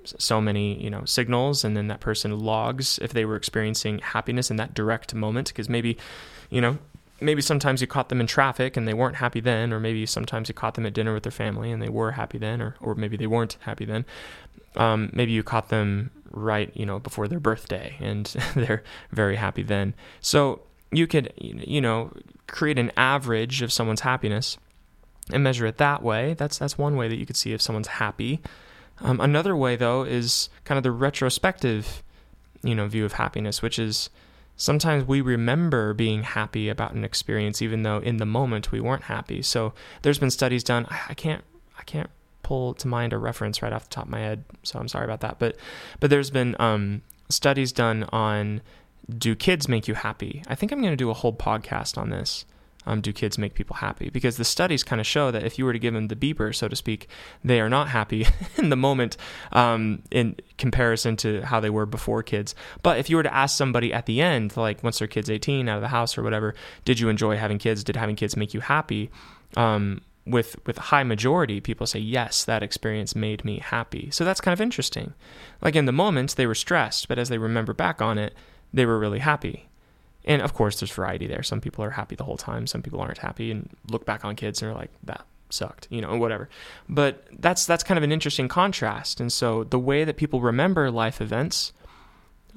so 0.05 0.41
many, 0.41 0.81
you 0.83 0.91
know, 0.91 1.05
signals 1.05 1.65
and 1.65 1.77
then 1.77 1.89
that 1.89 2.01
person 2.01 2.39
logs 2.39 2.99
if 3.03 3.13
they 3.13 3.25
were 3.25 3.37
experiencing 3.37 3.99
happiness 3.99 4.51
in 4.51 4.57
that 4.57 4.75
direct 4.75 5.15
moment 5.15 5.49
because 5.49 5.69
maybe, 5.69 5.97
you 6.51 6.61
know, 6.61 6.79
maybe 7.21 7.43
sometimes 7.43 7.81
you 7.81 7.87
caught 7.87 8.09
them 8.09 8.21
in 8.21 8.27
traffic 8.27 8.77
and 8.77 8.87
they 8.87 8.95
weren't 8.95 9.17
happy 9.17 9.41
then 9.41 9.73
or 9.73 9.81
maybe 9.81 10.07
sometimes 10.07 10.49
you 10.49 10.55
caught 10.55 10.75
them 10.75 10.87
at 10.87 10.93
dinner 10.93 11.15
with 11.15 11.23
their 11.23 11.33
family 11.33 11.73
and 11.73 11.83
they 11.83 11.89
were 11.89 12.13
happy 12.13 12.39
then 12.39 12.61
or 12.61 12.77
or 12.81 12.95
maybe 12.95 13.17
they 13.17 13.27
weren't 13.27 13.57
happy 13.61 13.85
then. 13.85 14.05
Um, 14.77 15.11
maybe 15.13 15.33
you 15.33 15.43
caught 15.43 15.71
them 15.71 16.11
right, 16.31 16.71
you 16.75 16.85
know, 16.85 16.99
before 16.99 17.27
their 17.29 17.41
birthday 17.41 17.97
and 18.01 18.27
they're 18.55 18.85
very 19.11 19.37
happy 19.37 19.63
then. 19.63 19.95
So 20.21 20.63
you 20.91 21.07
could, 21.07 21.33
you 21.37 21.81
know, 21.81 22.13
create 22.47 22.79
an 22.79 22.93
average 22.97 23.63
of 23.63 23.73
someone's 23.73 24.01
happiness 24.03 24.57
and 25.33 25.43
measure 25.43 25.67
it 25.67 25.79
that 25.79 26.03
way. 26.03 26.35
That's 26.35 26.59
that's 26.59 26.79
one 26.79 26.97
way 26.97 27.09
that 27.09 27.17
you 27.17 27.27
could 27.27 27.37
see 27.37 27.53
if 27.53 27.61
someone's 27.61 27.89
happy. 27.89 28.41
Um, 29.01 29.21
another 29.21 29.55
way, 29.55 29.77
though, 29.77 30.05
is 30.05 30.49
kind 30.65 30.79
of 30.79 30.83
the 30.83 30.91
retrospective, 30.91 32.03
you 32.63 32.75
know, 32.75 32.87
view 32.87 33.05
of 33.05 33.15
happiness, 33.15 33.61
which 33.61 33.79
is 33.79 34.09
sometimes 34.57 35.05
we 35.05 35.21
remember 35.21 35.93
being 35.93 36.23
happy 36.23 36.69
about 36.69 36.93
an 36.93 37.05
experience, 37.05 37.61
even 37.61 37.83
though 37.83 37.99
in 37.99 38.17
the 38.17 38.27
moment 38.27 38.73
we 38.73 38.81
weren't 38.81 39.05
happy. 39.05 39.43
So 39.43 39.75
there's 40.03 40.19
been 40.19 40.31
studies 40.31 40.65
done. 40.65 40.87
I 41.09 41.15
can't, 41.15 41.45
I 41.79 41.83
can't 41.83 42.11
pull 42.43 42.73
to 42.75 42.89
mind 42.89 43.13
a 43.13 43.19
reference 43.19 43.61
right 43.61 43.73
off 43.73 43.85
the 43.85 43.95
top 43.95 44.05
of 44.05 44.11
my 44.11 44.21
head, 44.21 44.45
so 44.63 44.79
I'm 44.79 44.89
sorry 44.89 45.05
about 45.05 45.21
that. 45.21 45.39
But, 45.39 45.57
but 46.01 46.09
there's 46.09 46.31
been 46.31 46.57
um, 46.59 47.03
studies 47.29 47.73
done 47.73 48.05
on 48.05 48.63
do 49.09 49.35
kids 49.35 49.69
make 49.69 49.89
you 49.89 49.95
happy? 49.95 50.43
I 50.49 50.55
think 50.55 50.73
I'm 50.73 50.81
going 50.81 50.93
to 50.93 50.97
do 50.97 51.11
a 51.11 51.15
whole 51.15 51.33
podcast 51.33 51.99
on 51.99 52.11
this. 52.11 52.45
Um, 52.89 53.01
do 53.01 53.13
kids 53.13 53.37
make 53.37 53.55
people 53.55 53.77
happy? 53.77 54.11
Because 54.11 54.37
the 54.37 54.45
studies 54.45 54.85
kind 54.85 55.01
of 55.01 55.07
show 55.07 55.33
that 55.33 55.43
if 55.43 55.59
you 55.59 55.65
were 55.65 55.73
to 55.73 55.79
give 55.79 55.93
them 55.93 56.07
the 56.07 56.15
beeper, 56.15 56.55
so 56.55 56.69
to 56.69 56.77
speak, 56.77 57.09
they 57.43 57.61
are 57.61 57.69
not 57.69 57.89
happy 57.89 58.27
in 58.57 58.71
the 58.71 58.77
moment 58.77 59.17
um, 59.53 60.03
in 60.13 60.37
comparison 60.57 61.17
to 61.17 61.43
how 61.43 61.59
they 61.59 61.71
were 61.71 61.87
before 61.87 62.23
kids. 62.23 62.55
But 62.83 62.99
if 62.99 63.11
you 63.11 63.17
were 63.17 63.25
to 63.25 63.35
ask 63.35 63.57
somebody 63.57 63.93
at 63.93 64.07
the 64.07 64.21
end, 64.21 64.57
like 64.57 64.85
once 64.85 65.01
their 65.01 65.09
kid's 65.09 65.29
18, 65.29 65.69
out 65.69 65.77
of 65.77 65.83
the 65.83 65.89
house 65.89 66.17
or 66.17 66.23
whatever, 66.23 66.55
did 66.85 67.01
you 67.01 67.09
enjoy 67.09 67.37
having 67.37 67.59
kids? 67.59 67.83
Did 67.83 67.97
having 67.97 68.15
kids 68.15 68.37
make 68.37 68.55
you 68.55 68.61
happy? 68.61 69.11
Um, 69.57 70.03
with 70.25 70.57
with 70.67 70.77
a 70.79 70.83
high 70.83 71.05
majority, 71.05 71.61
people 71.61 71.87
say 71.87 72.01
yes, 72.01 72.45
that 72.45 72.63
experience 72.63 73.15
made 73.15 73.45
me 73.45 73.61
happy. 73.61 74.11
So 74.11 74.25
that's 74.25 74.41
kind 74.41 74.53
of 74.53 74.61
interesting. 74.61 75.15
Like 75.63 75.77
in 75.77 75.87
the 75.87 75.93
moment, 75.93 76.37
they 76.37 76.47
were 76.47 76.55
stressed, 76.55 77.09
but 77.09 77.19
as 77.19 77.29
they 77.29 77.39
remember 77.39 77.73
back 77.73 78.03
on 78.03 78.19
it, 78.19 78.35
they 78.77 78.87
were 78.87 78.99
really 78.99 79.19
happy. 79.19 79.69
And 80.25 80.43
of 80.43 80.55
course, 80.55 80.81
there's 80.81 80.91
variety 80.91 81.27
there. 81.27 81.43
Some 81.43 81.61
people 81.61 81.85
are 81.85 81.91
happy 81.91 82.17
the 82.17 82.25
whole 82.25 82.37
time. 82.37 82.67
Some 82.67 82.83
people 82.83 83.01
aren't 83.01 83.19
happy 83.19 83.51
and 83.51 83.69
look 83.91 84.05
back 84.05 84.25
on 84.25 84.37
kids 84.37 84.61
and 84.61 84.71
are 84.71 84.75
like, 84.75 84.91
that 85.05 85.25
sucked, 85.51 85.87
you 85.91 86.01
know, 86.01 86.17
whatever. 86.17 86.49
But 86.89 87.25
that's 87.39 87.65
that's 87.65 87.85
kind 87.85 87.97
of 87.97 88.05
an 88.05 88.13
interesting 88.13 88.49
contrast. 88.49 89.21
And 89.21 89.33
so 89.33 89.65
the 89.65 89.79
way 89.79 90.05
that 90.05 90.17
people 90.17 90.41
remember 90.41 90.91
life 90.91 91.21
events, 91.21 91.73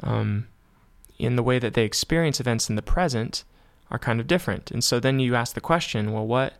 um, 0.01 0.48
in 1.18 1.36
the 1.36 1.44
way 1.44 1.60
that 1.60 1.74
they 1.74 1.83
experience 1.86 2.39
events 2.39 2.69
in 2.69 2.75
the 2.75 2.81
present, 2.81 3.44
are 3.92 4.00
kind 4.00 4.19
of 4.19 4.27
different. 4.27 4.71
And 4.71 4.83
so 4.83 5.00
then 5.00 5.19
you 5.19 5.36
ask 5.36 5.54
the 5.54 5.62
question, 5.62 6.12
well, 6.12 6.25
what 6.25 6.54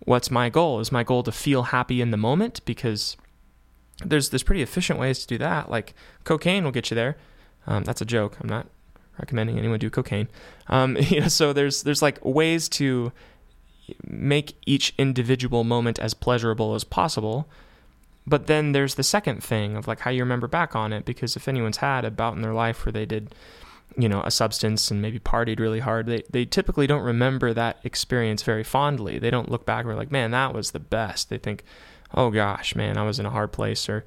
what's 0.00 0.30
my 0.30 0.50
goal? 0.50 0.80
Is 0.80 0.92
my 0.92 1.02
goal 1.02 1.22
to 1.22 1.32
feel 1.32 1.64
happy 1.64 2.02
in 2.02 2.10
the 2.10 2.16
moment? 2.18 2.64
Because 2.66 3.16
there's 4.04 4.28
there's 4.28 4.42
pretty 4.42 4.62
efficient 4.62 4.98
ways 4.98 5.20
to 5.20 5.26
do 5.26 5.38
that. 5.38 5.70
Like 5.70 5.94
cocaine 6.24 6.64
will 6.64 6.72
get 6.72 6.90
you 6.90 6.94
there. 6.94 7.16
Um, 7.66 7.84
that's 7.84 8.02
a 8.02 8.06
joke. 8.06 8.36
I'm 8.40 8.48
not 8.48 8.66
recommending 9.18 9.58
anyone 9.58 9.78
do 9.78 9.90
cocaine. 9.90 10.28
Um, 10.68 10.96
you 11.00 11.20
know, 11.20 11.28
so 11.28 11.52
there's 11.52 11.82
there's 11.82 12.02
like 12.02 12.24
ways 12.24 12.68
to 12.70 13.12
make 14.06 14.56
each 14.66 14.94
individual 14.98 15.64
moment 15.64 15.98
as 15.98 16.14
pleasurable 16.14 16.74
as 16.74 16.84
possible. 16.84 17.48
But 18.26 18.48
then 18.48 18.72
there's 18.72 18.96
the 18.96 19.04
second 19.04 19.42
thing 19.42 19.76
of 19.76 19.86
like 19.86 20.00
how 20.00 20.10
you 20.10 20.22
remember 20.22 20.48
back 20.48 20.74
on 20.74 20.92
it, 20.92 21.04
because 21.04 21.36
if 21.36 21.46
anyone's 21.46 21.76
had 21.76 22.04
a 22.04 22.10
bout 22.10 22.34
in 22.34 22.42
their 22.42 22.54
life 22.54 22.84
where 22.84 22.92
they 22.92 23.06
did, 23.06 23.34
you 23.96 24.08
know, 24.08 24.20
a 24.22 24.32
substance 24.32 24.90
and 24.90 25.00
maybe 25.00 25.20
partied 25.20 25.60
really 25.60 25.78
hard, 25.78 26.06
they, 26.06 26.24
they 26.28 26.44
typically 26.44 26.88
don't 26.88 27.04
remember 27.04 27.54
that 27.54 27.78
experience 27.84 28.42
very 28.42 28.64
fondly. 28.64 29.20
They 29.20 29.30
don't 29.30 29.50
look 29.50 29.64
back 29.64 29.84
and 29.84 29.92
are 29.92 29.96
like, 29.96 30.10
man, 30.10 30.32
that 30.32 30.52
was 30.52 30.72
the 30.72 30.80
best. 30.80 31.30
They 31.30 31.38
think, 31.38 31.62
oh 32.14 32.30
gosh, 32.30 32.74
man, 32.74 32.96
I 32.96 33.04
was 33.04 33.20
in 33.20 33.26
a 33.26 33.30
hard 33.30 33.52
place 33.52 33.88
or 33.88 34.04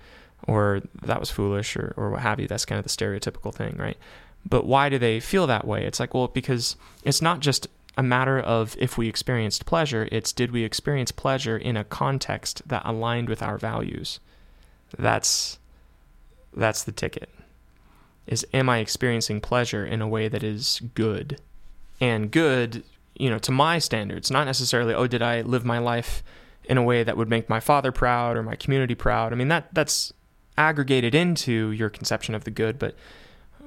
or 0.48 0.82
that 1.04 1.20
was 1.20 1.30
foolish 1.30 1.76
or, 1.76 1.94
or 1.98 2.12
what 2.12 2.22
have 2.22 2.40
you. 2.40 2.48
That's 2.48 2.66
kind 2.66 2.80
of 2.80 2.84
the 2.84 2.90
stereotypical 2.90 3.54
thing, 3.54 3.76
right? 3.78 3.98
But 4.46 4.66
why 4.66 4.90
do 4.90 4.98
they 4.98 5.20
feel 5.20 5.48
that 5.48 5.68
way? 5.68 5.86
It's 5.86 6.00
like, 6.00 6.14
well, 6.14 6.28
because 6.28 6.76
it's 7.04 7.22
not 7.22 7.40
just 7.40 7.68
a 7.98 8.04
matter 8.04 8.40
of 8.40 8.76
if 8.80 8.98
we 8.98 9.10
experienced 9.10 9.66
pleasure, 9.66 10.08
it's 10.12 10.32
did 10.32 10.52
we 10.52 10.64
experience 10.64 11.12
pleasure 11.12 11.58
in 11.58 11.76
a 11.76 11.84
context 11.84 12.62
that 12.68 12.84
aligned 12.86 13.28
with 13.28 13.42
our 13.42 13.58
values? 13.58 14.20
That's 14.98 15.60
that's 16.56 16.84
the 16.84 16.92
ticket. 16.92 17.30
Is 18.26 18.46
am 18.54 18.70
I 18.70 18.78
experiencing 18.78 19.42
pleasure 19.42 19.86
in 19.86 20.02
a 20.02 20.08
way 20.08 20.28
that 20.28 20.44
is 20.44 20.82
good? 20.94 21.42
And 22.00 22.32
good, 22.32 22.84
you 23.16 23.30
know, 23.30 23.40
to 23.40 23.52
my 23.52 23.80
standards, 23.80 24.32
not 24.32 24.46
necessarily, 24.46 24.94
oh, 24.94 25.08
did 25.08 25.22
I 25.22 25.42
live 25.42 25.66
my 25.66 25.80
life 25.80 26.24
in 26.64 26.78
a 26.78 26.84
way 26.84 27.04
that 27.04 27.18
would 27.18 27.30
make 27.30 27.50
my 27.50 27.60
father 27.60 27.92
proud 27.92 28.38
or 28.38 28.44
my 28.44 28.56
community 28.56 28.96
proud? 28.96 29.34
I 29.34 29.36
mean, 29.36 29.50
that 29.50 29.74
that's 29.74 30.14
aggregated 30.58 31.14
into 31.14 31.72
your 31.72 31.90
conception 31.90 32.34
of 32.34 32.46
the 32.46 32.52
good, 32.52 32.80
but 32.80 32.96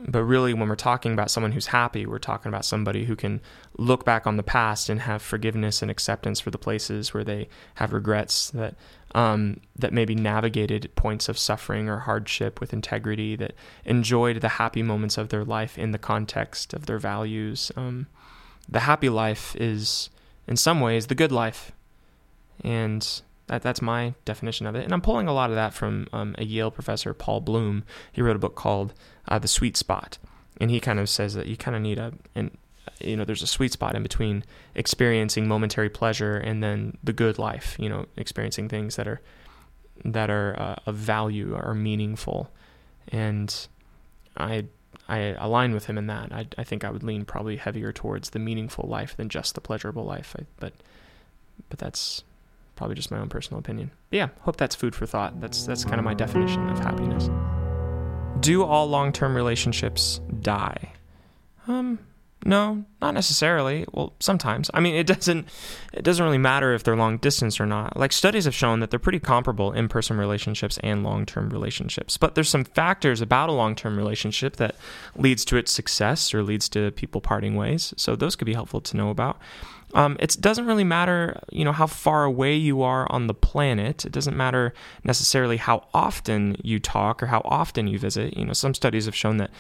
but 0.09 0.25
really 0.25 0.53
when 0.55 0.69
we're 0.69 0.77
talking 0.77 1.13
about 1.13 1.31
someone 1.31 1.53
who's 1.53 1.69
happy, 1.69 2.07
we're 2.07 2.19
talking 2.19 2.49
about 2.49 2.65
somebody 2.65 3.05
who 3.05 3.15
can 3.15 3.41
look 3.79 4.05
back 4.05 4.27
on 4.27 4.37
the 4.37 4.43
past 4.43 4.89
and 4.89 5.01
have 5.01 5.23
forgiveness 5.23 5.83
and 5.83 5.91
acceptance 5.91 6.41
for 6.41 6.51
the 6.51 6.59
places 6.59 7.15
where 7.15 7.25
they 7.25 7.49
have 7.75 7.93
regrets 7.93 8.51
that 8.51 8.75
um, 9.15 9.61
that 9.77 9.93
maybe 9.93 10.15
navigated 10.15 10.91
points 10.97 11.29
of 11.29 11.39
suffering 11.39 11.89
or 11.89 12.01
hardship 12.01 12.61
with 12.61 12.73
integrity, 12.73 13.37
that 13.37 13.53
enjoyed 13.85 14.41
the 14.41 14.49
happy 14.49 14.83
moments 14.83 15.19
of 15.19 15.29
their 15.29 15.45
life 15.45 15.79
in 15.79 15.91
the 15.91 15.99
context 15.99 16.73
of 16.73 16.87
their 16.87 16.99
values. 16.99 17.71
Um, 17.77 18.07
the 18.69 18.81
happy 18.81 19.11
life 19.11 19.55
is 19.57 20.09
in 20.49 20.57
some 20.57 20.81
ways 20.81 21.07
the 21.07 21.15
good 21.15 21.33
life. 21.33 21.73
And 22.65 23.07
that, 23.53 23.61
that's 23.61 23.83
my 23.83 24.15
definition 24.25 24.67
of 24.67 24.75
it. 24.75 24.85
And 24.85 24.95
I'm 24.95 25.03
pulling 25.03 25.29
a 25.29 25.35
lot 25.35 25.51
of 25.51 25.57
that 25.57 25.75
from 25.75 26.09
um, 26.11 26.35
a 26.39 26.45
Yale 26.45 26.71
professor, 26.71 27.13
Paul 27.13 27.43
Bloom. 27.43 27.85
He 28.11 28.23
wrote 28.23 28.35
a 28.37 28.39
book 28.39 28.55
called 28.55 28.95
uh, 29.29 29.39
The 29.39 29.49
Sweet 29.49 29.77
Spot. 29.77 30.17
And 30.59 30.71
he 30.71 30.81
kind 30.81 30.99
of 30.99 31.11
says 31.11 31.35
that 31.35 31.49
you 31.49 31.59
kind 31.59 31.77
of 31.77 31.83
need 31.83 31.99
a, 31.99 32.15
an, 32.35 32.57
you 32.99 33.15
know, 33.15 33.27
there's 33.27 33.43
a 33.43 33.47
sweet 33.47 33.73
spot 33.73 33.95
in 33.95 34.03
between 34.03 34.43
experiencing 34.75 35.47
momentary 35.47 35.91
pleasure 35.91 36.37
and 36.39 36.63
then 36.63 36.97
the 37.05 37.13
good 37.13 37.39
life, 37.39 37.77
you 37.79 37.91
know, 37.91 38.07
experiencing 38.17 38.71
things 38.71 38.97
that 38.97 39.07
are, 39.07 39.21
that 40.03 40.31
are 40.31 40.59
uh, 40.59 40.77
of 40.87 40.95
value 40.95 41.55
or 41.55 41.75
meaningful. 41.75 42.51
And 43.09 43.55
I 44.37 44.65
I 45.09 45.35
align 45.39 45.75
with 45.75 45.87
him 45.87 45.99
in 45.99 46.07
that. 46.07 46.33
I, 46.33 46.47
I 46.57 46.65
think 46.65 46.85
I 46.85 46.91
would 46.91 47.03
lean 47.03 47.25
probably 47.27 47.57
heavier 47.57 47.93
towards 47.93 48.31
the 48.31 48.39
meaningful 48.39 48.89
life 48.89 49.17
than 49.17 49.29
just 49.29 49.55
the 49.55 49.61
pleasurable 49.61 50.05
life. 50.05 50.35
I, 50.39 50.45
but 50.59 50.73
but 51.69 51.79
that's 51.79 52.23
probably 52.77 52.97
just 52.97 53.11
my 53.11 53.19
own 53.19 53.29
personal 53.29 53.59
opinion. 53.59 53.91
But 54.11 54.17
yeah, 54.17 54.29
hope 54.41 54.57
that's 54.57 54.75
food 54.75 54.95
for 54.95 55.07
thought. 55.07 55.41
That's 55.41 55.65
that's 55.67 55.85
kind 55.85 55.99
of 55.99 56.05
my 56.05 56.15
definition 56.15 56.69
of 56.69 56.79
happiness. 56.79 57.29
Do 58.41 58.65
all 58.65 58.89
long-term 58.89 59.37
relationships 59.37 60.21
die? 60.41 60.93
Um, 61.69 61.99
no, 62.45 62.85
not 63.01 63.15
necessarily. 63.15 63.87
Well, 63.93 64.15
sometimes. 64.19 64.69
I 64.75 64.81
mean, 64.81 64.97
it 64.97 65.07
doesn't 65.07 65.47
it 65.93 66.03
doesn't 66.03 66.25
really 66.25 66.39
matter 66.39 66.75
if 66.75 66.83
they're 66.83 66.97
long 66.97 67.19
distance 67.19 67.61
or 67.61 67.67
not. 67.67 67.97
Like 67.97 68.13
studies 68.13 68.47
have 68.47 68.55
shown 68.55 68.81
that 68.81 68.91
they're 68.91 68.99
pretty 68.99 69.21
comparable 69.21 69.73
in-person 69.73 70.17
relationships 70.17 70.79
and 70.83 71.05
long-term 71.05 71.51
relationships. 71.51 72.17
But 72.17 72.35
there's 72.35 72.49
some 72.49 72.65
factors 72.65 73.21
about 73.21 73.49
a 73.49 73.53
long-term 73.53 73.97
relationship 73.97 74.57
that 74.57 74.75
leads 75.15 75.45
to 75.47 75.57
its 75.57 75.71
success 75.71 76.35
or 76.35 76.43
leads 76.43 76.69
to 76.71 76.91
people 76.93 77.21
parting 77.21 77.55
ways. 77.55 77.95
So 77.97 78.17
those 78.17 78.35
could 78.35 78.47
be 78.47 78.55
helpful 78.55 78.81
to 78.81 78.97
know 78.97 79.11
about. 79.11 79.39
Um, 79.95 80.17
it 80.19 80.37
doesn't 80.41 80.67
really 80.67 80.85
matter, 80.85 81.41
you 81.51 81.65
know, 81.65 81.73
how 81.73 81.87
far 81.87 82.25
away 82.25 82.55
you 82.57 82.83
are 82.83 83.11
on 83.11 83.27
the 83.27 83.35
planet. 83.35 84.05
It 84.07 84.13
doesn't 84.13 84.37
matter 84.37 84.73
necessarily 85.05 85.59
how 85.59 85.87
often 85.93 86.57
you 86.63 86.79
talk 86.79 87.23
or 87.23 87.27
how 87.27 87.43
often 87.45 87.87
you 87.87 87.99
visit. 87.99 88.37
You 88.37 88.47
know, 88.47 88.55
some 88.55 88.75
studies 88.75 89.05
have 89.05 89.15
shown 89.15 89.37
that 89.37 89.51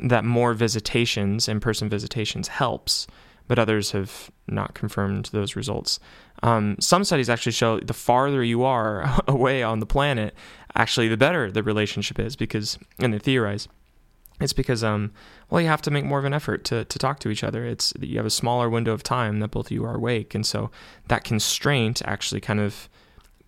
that 0.00 0.24
more 0.24 0.54
visitations, 0.54 1.48
in-person 1.48 1.88
visitations, 1.88 2.48
helps, 2.48 3.06
but 3.46 3.58
others 3.58 3.92
have 3.92 4.30
not 4.46 4.74
confirmed 4.74 5.30
those 5.32 5.56
results. 5.56 5.98
Um, 6.42 6.76
some 6.78 7.04
studies 7.04 7.28
actually 7.28 7.52
show 7.52 7.80
the 7.80 7.94
farther 7.94 8.44
you 8.44 8.64
are 8.64 9.20
away 9.28 9.62
on 9.62 9.80
the 9.80 9.86
planet, 9.86 10.34
actually, 10.74 11.08
the 11.08 11.16
better 11.16 11.50
the 11.50 11.62
relationship 11.62 12.18
is 12.18 12.36
because, 12.36 12.78
and 12.98 13.12
they 13.12 13.18
theorize, 13.18 13.68
it's 14.40 14.52
because 14.52 14.84
um, 14.84 15.12
well, 15.50 15.60
you 15.60 15.68
have 15.68 15.82
to 15.82 15.90
make 15.90 16.04
more 16.04 16.18
of 16.18 16.24
an 16.24 16.34
effort 16.34 16.64
to 16.64 16.84
to 16.84 16.98
talk 16.98 17.18
to 17.20 17.30
each 17.30 17.44
other. 17.44 17.64
It's 17.64 17.92
you 18.00 18.16
have 18.16 18.26
a 18.26 18.30
smaller 18.30 18.68
window 18.68 18.92
of 18.92 19.02
time 19.02 19.40
that 19.40 19.50
both 19.50 19.66
of 19.66 19.72
you 19.72 19.84
are 19.84 19.96
awake, 19.96 20.34
and 20.34 20.46
so 20.46 20.70
that 21.08 21.24
constraint 21.24 22.02
actually 22.04 22.40
kind 22.40 22.60
of 22.60 22.88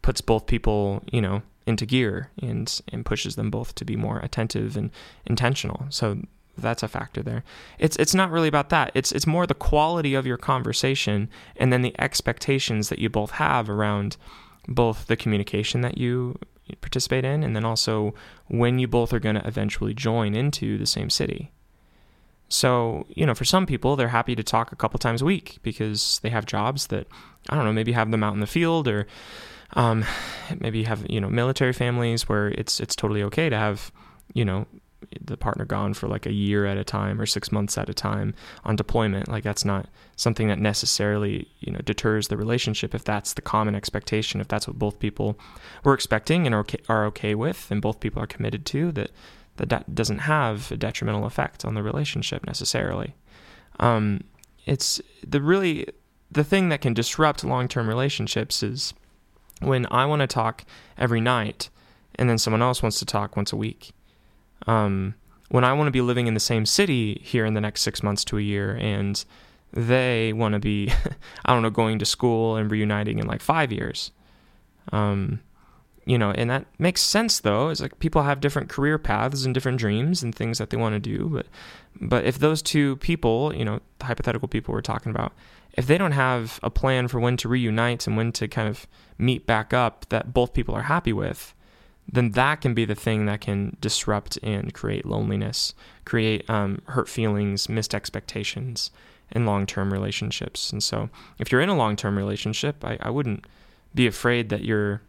puts 0.02 0.20
both 0.20 0.46
people, 0.46 1.02
you 1.12 1.20
know, 1.20 1.42
into 1.66 1.86
gear 1.86 2.30
and 2.42 2.80
and 2.92 3.04
pushes 3.04 3.36
them 3.36 3.50
both 3.50 3.74
to 3.76 3.84
be 3.84 3.96
more 3.96 4.18
attentive 4.18 4.76
and 4.76 4.90
intentional. 5.26 5.86
So 5.90 6.22
that's 6.58 6.82
a 6.82 6.88
factor 6.88 7.22
there. 7.22 7.44
It's 7.78 7.96
it's 7.96 8.14
not 8.14 8.30
really 8.30 8.48
about 8.48 8.70
that. 8.70 8.90
It's 8.94 9.12
it's 9.12 9.26
more 9.26 9.46
the 9.46 9.54
quality 9.54 10.14
of 10.14 10.26
your 10.26 10.36
conversation 10.36 11.28
and 11.56 11.72
then 11.72 11.82
the 11.82 11.98
expectations 12.00 12.88
that 12.88 12.98
you 12.98 13.08
both 13.08 13.32
have 13.32 13.70
around 13.70 14.16
both 14.68 15.06
the 15.06 15.16
communication 15.16 15.80
that 15.80 15.98
you 15.98 16.38
participate 16.80 17.24
in 17.24 17.42
and 17.42 17.54
then 17.54 17.64
also 17.64 18.14
when 18.48 18.78
you 18.78 18.88
both 18.88 19.12
are 19.12 19.20
going 19.20 19.34
to 19.34 19.46
eventually 19.46 19.94
join 19.94 20.34
into 20.34 20.78
the 20.78 20.86
same 20.86 21.10
city. 21.10 21.50
So, 22.48 23.06
you 23.10 23.26
know, 23.26 23.34
for 23.34 23.44
some 23.44 23.64
people, 23.64 23.94
they're 23.94 24.08
happy 24.08 24.34
to 24.34 24.42
talk 24.42 24.72
a 24.72 24.76
couple 24.76 24.98
times 24.98 25.22
a 25.22 25.24
week 25.24 25.58
because 25.62 26.18
they 26.22 26.30
have 26.30 26.46
jobs 26.46 26.88
that, 26.88 27.06
I 27.48 27.54
don't 27.54 27.64
know, 27.64 27.72
maybe 27.72 27.92
have 27.92 28.10
them 28.10 28.24
out 28.24 28.34
in 28.34 28.40
the 28.40 28.46
field 28.46 28.88
or 28.88 29.06
um, 29.74 30.04
maybe 30.58 30.82
have, 30.84 31.06
you 31.08 31.20
know, 31.20 31.28
military 31.28 31.72
families 31.72 32.28
where 32.28 32.48
it's, 32.48 32.80
it's 32.80 32.96
totally 32.96 33.22
okay 33.24 33.48
to 33.48 33.56
have, 33.56 33.92
you 34.34 34.44
know, 34.44 34.66
the 35.20 35.36
partner 35.36 35.64
gone 35.64 35.94
for 35.94 36.08
like 36.08 36.26
a 36.26 36.32
year 36.32 36.66
at 36.66 36.76
a 36.76 36.84
time 36.84 37.20
or 37.20 37.26
six 37.26 37.50
months 37.50 37.78
at 37.78 37.88
a 37.88 37.94
time 37.94 38.34
on 38.64 38.76
deployment. 38.76 39.28
Like 39.28 39.44
that's 39.44 39.64
not 39.64 39.88
something 40.16 40.48
that 40.48 40.58
necessarily 40.58 41.48
you 41.60 41.72
know 41.72 41.80
deters 41.80 42.28
the 42.28 42.36
relationship 42.36 42.94
if 42.94 43.04
that's 43.04 43.34
the 43.34 43.42
common 43.42 43.74
expectation. 43.74 44.40
If 44.40 44.48
that's 44.48 44.66
what 44.66 44.78
both 44.78 44.98
people 44.98 45.38
were 45.84 45.94
expecting 45.94 46.46
and 46.46 46.54
are 46.54 46.60
okay, 46.60 46.78
are 46.88 47.06
okay 47.06 47.34
with, 47.34 47.70
and 47.70 47.80
both 47.80 48.00
people 48.00 48.22
are 48.22 48.26
committed 48.26 48.66
to, 48.66 48.92
that 48.92 49.10
that 49.56 49.94
doesn't 49.94 50.20
have 50.20 50.70
a 50.72 50.76
detrimental 50.76 51.26
effect 51.26 51.64
on 51.64 51.74
the 51.74 51.82
relationship 51.82 52.46
necessarily. 52.46 53.14
Um, 53.78 54.24
it's 54.66 55.00
the 55.26 55.42
really 55.42 55.86
the 56.30 56.44
thing 56.44 56.68
that 56.68 56.80
can 56.80 56.94
disrupt 56.94 57.44
long 57.44 57.68
term 57.68 57.88
relationships 57.88 58.62
is 58.62 58.94
when 59.60 59.86
I 59.90 60.06
want 60.06 60.20
to 60.20 60.26
talk 60.26 60.64
every 60.96 61.20
night 61.20 61.68
and 62.14 62.28
then 62.28 62.38
someone 62.38 62.62
else 62.62 62.82
wants 62.82 62.98
to 63.00 63.04
talk 63.04 63.36
once 63.36 63.52
a 63.52 63.56
week 63.56 63.92
um, 64.66 65.14
when 65.48 65.64
I 65.64 65.72
want 65.72 65.88
to 65.88 65.92
be 65.92 66.00
living 66.00 66.26
in 66.26 66.34
the 66.34 66.40
same 66.40 66.64
city 66.66 67.20
here 67.24 67.44
in 67.44 67.54
the 67.54 67.60
next 67.60 67.82
six 67.82 68.02
months 68.02 68.24
to 68.26 68.38
a 68.38 68.42
year, 68.42 68.76
and 68.80 69.24
they 69.72 70.32
want 70.32 70.54
to 70.54 70.60
be, 70.60 70.92
I 71.44 71.52
don't 71.52 71.62
know, 71.62 71.70
going 71.70 71.98
to 71.98 72.06
school 72.06 72.56
and 72.56 72.70
reuniting 72.70 73.18
in 73.18 73.26
like 73.26 73.40
five 73.40 73.72
years. 73.72 74.12
Um, 74.92 75.40
you 76.06 76.18
know, 76.18 76.30
and 76.30 76.50
that 76.50 76.66
makes 76.78 77.00
sense 77.02 77.40
though. 77.40 77.68
It's 77.68 77.80
like 77.80 77.98
people 77.98 78.22
have 78.22 78.40
different 78.40 78.68
career 78.68 78.98
paths 78.98 79.44
and 79.44 79.54
different 79.54 79.78
dreams 79.78 80.22
and 80.22 80.34
things 80.34 80.58
that 80.58 80.70
they 80.70 80.76
want 80.76 80.94
to 80.94 81.00
do. 81.00 81.28
But, 81.28 81.46
but 82.00 82.24
if 82.24 82.38
those 82.38 82.62
two 82.62 82.96
people, 82.96 83.54
you 83.54 83.64
know, 83.64 83.80
the 83.98 84.06
hypothetical 84.06 84.48
people 84.48 84.72
we're 84.74 84.80
talking 84.80 85.10
about, 85.10 85.32
if 85.74 85.86
they 85.86 85.98
don't 85.98 86.12
have 86.12 86.58
a 86.62 86.70
plan 86.70 87.06
for 87.06 87.20
when 87.20 87.36
to 87.38 87.48
reunite 87.48 88.06
and 88.06 88.16
when 88.16 88.32
to 88.32 88.48
kind 88.48 88.68
of 88.68 88.86
meet 89.18 89.46
back 89.46 89.72
up 89.72 90.06
that 90.08 90.32
both 90.32 90.52
people 90.52 90.74
are 90.74 90.82
happy 90.82 91.12
with, 91.12 91.54
then 92.12 92.32
that 92.32 92.60
can 92.60 92.74
be 92.74 92.84
the 92.84 92.94
thing 92.94 93.26
that 93.26 93.40
can 93.40 93.76
disrupt 93.80 94.38
and 94.42 94.74
create 94.74 95.06
loneliness, 95.06 95.74
create 96.04 96.48
um, 96.50 96.82
hurt 96.86 97.08
feelings, 97.08 97.68
missed 97.68 97.94
expectations 97.94 98.90
in 99.30 99.46
long 99.46 99.66
term 99.66 99.92
relationships. 99.92 100.72
And 100.72 100.82
so, 100.82 101.08
if 101.38 101.52
you're 101.52 101.60
in 101.60 101.68
a 101.68 101.76
long 101.76 101.96
term 101.96 102.16
relationship, 102.16 102.84
I, 102.84 102.98
I 103.00 103.10
wouldn't 103.10 103.44
be 103.94 104.06
afraid 104.06 104.48
that 104.48 104.64
you're, 104.64 105.02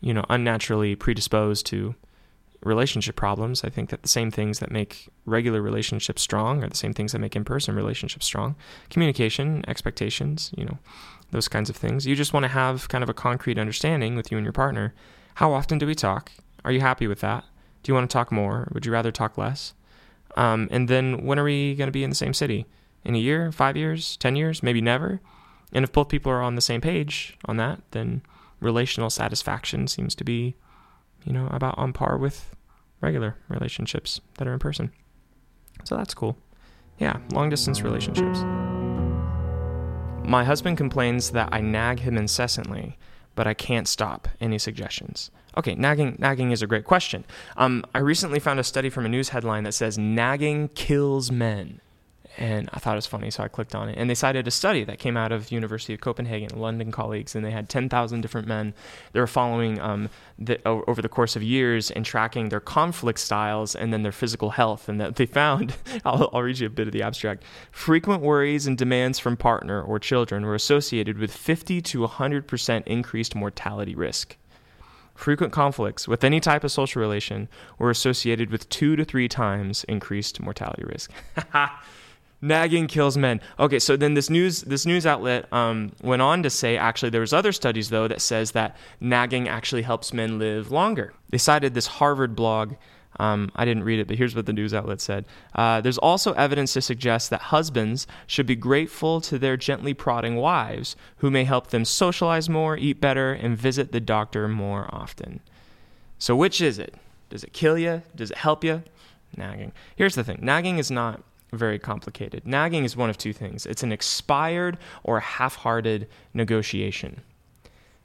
you 0.00 0.14
know, 0.14 0.24
unnaturally 0.28 0.94
predisposed 0.94 1.66
to 1.66 1.94
relationship 2.62 3.14
problems. 3.14 3.62
I 3.62 3.68
think 3.68 3.90
that 3.90 4.02
the 4.02 4.08
same 4.08 4.30
things 4.30 4.58
that 4.58 4.70
make 4.70 5.08
regular 5.26 5.60
relationships 5.60 6.22
strong 6.22 6.64
are 6.64 6.68
the 6.68 6.76
same 6.76 6.94
things 6.94 7.12
that 7.12 7.18
make 7.18 7.36
in 7.36 7.44
person 7.44 7.74
relationships 7.74 8.26
strong 8.26 8.56
communication, 8.90 9.64
expectations, 9.68 10.50
you 10.56 10.64
know, 10.64 10.78
those 11.30 11.48
kinds 11.48 11.68
of 11.68 11.76
things. 11.76 12.06
You 12.06 12.16
just 12.16 12.32
want 12.32 12.44
to 12.44 12.48
have 12.48 12.88
kind 12.88 13.04
of 13.04 13.10
a 13.10 13.14
concrete 13.14 13.58
understanding 13.58 14.16
with 14.16 14.30
you 14.30 14.38
and 14.38 14.44
your 14.44 14.52
partner. 14.52 14.94
How 15.34 15.52
often 15.52 15.78
do 15.78 15.86
we 15.86 15.94
talk? 15.94 16.30
Are 16.64 16.70
you 16.70 16.80
happy 16.80 17.06
with 17.06 17.20
that? 17.20 17.44
Do 17.82 17.90
you 17.90 17.94
want 17.94 18.08
to 18.08 18.12
talk 18.12 18.30
more? 18.30 18.68
Would 18.72 18.86
you 18.86 18.92
rather 18.92 19.10
talk 19.10 19.36
less? 19.36 19.74
Um, 20.36 20.68
and 20.70 20.88
then 20.88 21.24
when 21.24 21.38
are 21.38 21.44
we 21.44 21.74
going 21.74 21.88
to 21.88 21.92
be 21.92 22.04
in 22.04 22.10
the 22.10 22.16
same 22.16 22.32
city? 22.32 22.66
In 23.04 23.14
a 23.14 23.18
year, 23.18 23.50
five 23.52 23.76
years, 23.76 24.16
10 24.18 24.36
years, 24.36 24.62
maybe 24.62 24.80
never? 24.80 25.20
And 25.72 25.84
if 25.84 25.92
both 25.92 26.08
people 26.08 26.30
are 26.30 26.40
on 26.40 26.54
the 26.54 26.60
same 26.60 26.80
page 26.80 27.36
on 27.46 27.56
that, 27.56 27.80
then 27.90 28.22
relational 28.60 29.10
satisfaction 29.10 29.88
seems 29.88 30.14
to 30.14 30.24
be, 30.24 30.54
you 31.24 31.32
know, 31.32 31.48
about 31.50 31.76
on 31.76 31.92
par 31.92 32.16
with 32.16 32.54
regular 33.00 33.36
relationships 33.48 34.20
that 34.38 34.46
are 34.46 34.52
in 34.52 34.60
person. 34.60 34.92
So 35.82 35.96
that's 35.96 36.14
cool. 36.14 36.38
Yeah, 36.98 37.18
long 37.32 37.50
distance 37.50 37.82
relationships. 37.82 38.38
My 40.26 40.44
husband 40.44 40.78
complains 40.78 41.32
that 41.32 41.48
I 41.52 41.60
nag 41.60 42.00
him 42.00 42.16
incessantly, 42.16 42.96
but 43.34 43.46
I 43.46 43.54
can't 43.54 43.88
stop. 43.88 44.28
Any 44.40 44.58
suggestions? 44.58 45.30
Okay, 45.56 45.74
nagging 45.74 46.16
nagging 46.18 46.50
is 46.50 46.62
a 46.62 46.66
great 46.66 46.84
question. 46.84 47.24
Um, 47.56 47.84
I 47.94 47.98
recently 47.98 48.40
found 48.40 48.58
a 48.58 48.64
study 48.64 48.90
from 48.90 49.06
a 49.06 49.08
news 49.08 49.28
headline 49.28 49.64
that 49.64 49.72
says 49.72 49.96
nagging 49.96 50.68
kills 50.68 51.30
men, 51.30 51.80
and 52.36 52.68
I 52.72 52.80
thought 52.80 52.92
it 52.92 52.96
was 52.96 53.06
funny, 53.06 53.30
so 53.30 53.44
I 53.44 53.48
clicked 53.48 53.74
on 53.74 53.88
it. 53.88 53.96
And 53.96 54.10
they 54.10 54.14
cited 54.14 54.48
a 54.48 54.50
study 54.50 54.82
that 54.84 54.98
came 54.98 55.16
out 55.16 55.30
of 55.30 55.52
University 55.52 55.94
of 55.94 56.00
Copenhagen, 56.00 56.58
London 56.58 56.90
colleagues, 56.90 57.34
and 57.34 57.44
they 57.44 57.52
had 57.52 57.68
10,000 57.68 58.20
different 58.20 58.48
men. 58.48 58.74
They 59.12 59.20
were 59.20 59.26
following 59.28 59.80
um, 59.80 60.08
the, 60.38 60.60
over 60.66 61.00
the 61.00 61.08
course 61.08 61.36
of 61.36 61.42
years 61.42 61.90
and 61.92 62.04
tracking 62.04 62.48
their 62.48 62.60
conflict 62.60 63.20
styles 63.20 63.76
and 63.76 63.92
then 63.92 64.02
their 64.02 64.12
physical 64.12 64.50
health. 64.50 64.88
And 64.88 65.00
that 65.00 65.16
they 65.16 65.26
found, 65.26 65.74
I'll, 66.04 66.28
I'll 66.32 66.42
read 66.42 66.58
you 66.58 66.66
a 66.66 66.70
bit 66.70 66.88
of 66.88 66.92
the 66.92 67.02
abstract. 67.02 67.44
Frequent 67.70 68.20
worries 68.22 68.66
and 68.66 68.76
demands 68.76 69.18
from 69.20 69.36
partner 69.36 69.80
or 69.80 70.00
children 70.00 70.44
were 70.44 70.56
associated 70.56 71.18
with 71.18 71.32
50 71.32 71.80
to 71.82 72.00
100% 72.00 72.86
increased 72.86 73.34
mortality 73.36 73.94
risk. 73.94 74.36
Frequent 75.14 75.52
conflicts 75.52 76.08
with 76.08 76.24
any 76.24 76.40
type 76.40 76.64
of 76.64 76.72
social 76.72 77.00
relation 77.00 77.48
were 77.78 77.90
associated 77.90 78.50
with 78.50 78.68
two 78.68 78.96
to 78.96 79.04
three 79.04 79.28
times 79.28 79.84
increased 79.84 80.40
mortality 80.40 80.82
risk. 80.84 81.12
Nagging 82.40 82.88
kills 82.88 83.16
men. 83.16 83.40
Okay, 83.58 83.78
so 83.78 83.96
then 83.96 84.14
this 84.14 84.28
news 84.28 84.62
this 84.62 84.84
news 84.84 85.06
outlet 85.06 85.50
um, 85.52 85.92
went 86.02 86.20
on 86.20 86.42
to 86.42 86.50
say 86.50 86.76
actually 86.76 87.10
there 87.10 87.22
was 87.22 87.32
other 87.32 87.52
studies 87.52 87.88
though 87.88 88.06
that 88.06 88.20
says 88.20 88.52
that 88.52 88.76
nagging 89.00 89.48
actually 89.48 89.82
helps 89.82 90.12
men 90.12 90.38
live 90.38 90.70
longer. 90.70 91.14
They 91.30 91.38
cited 91.38 91.72
this 91.72 91.86
Harvard 91.86 92.36
blog 92.36 92.74
Um, 93.18 93.50
I 93.54 93.64
didn't 93.64 93.84
read 93.84 94.00
it, 94.00 94.08
but 94.08 94.16
here's 94.16 94.34
what 94.34 94.46
the 94.46 94.52
news 94.52 94.74
outlet 94.74 95.00
said. 95.00 95.24
Uh, 95.54 95.80
there's 95.80 95.98
also 95.98 96.32
evidence 96.32 96.72
to 96.72 96.82
suggest 96.82 97.30
that 97.30 97.42
husbands 97.42 98.06
should 98.26 98.46
be 98.46 98.56
grateful 98.56 99.20
to 99.22 99.38
their 99.38 99.56
gently 99.56 99.94
prodding 99.94 100.36
wives, 100.36 100.96
who 101.18 101.30
may 101.30 101.44
help 101.44 101.68
them 101.68 101.84
socialize 101.84 102.48
more, 102.48 102.76
eat 102.76 103.00
better, 103.00 103.32
and 103.32 103.56
visit 103.56 103.92
the 103.92 104.00
doctor 104.00 104.48
more 104.48 104.88
often. 104.92 105.40
So, 106.18 106.34
which 106.34 106.60
is 106.60 106.78
it? 106.78 106.94
Does 107.30 107.44
it 107.44 107.52
kill 107.52 107.78
you? 107.78 108.02
Does 108.14 108.30
it 108.30 108.38
help 108.38 108.64
you? 108.64 108.82
Nagging. 109.36 109.72
Here's 109.96 110.14
the 110.14 110.24
thing 110.24 110.38
nagging 110.42 110.78
is 110.78 110.90
not 110.90 111.22
very 111.54 111.78
complicated. 111.78 112.46
Nagging 112.46 112.84
is 112.84 112.96
one 112.96 113.10
of 113.10 113.18
two 113.18 113.32
things 113.32 113.66
it's 113.66 113.82
an 113.82 113.92
expired 113.92 114.78
or 115.02 115.20
half 115.20 115.56
hearted 115.56 116.08
negotiation. 116.32 117.22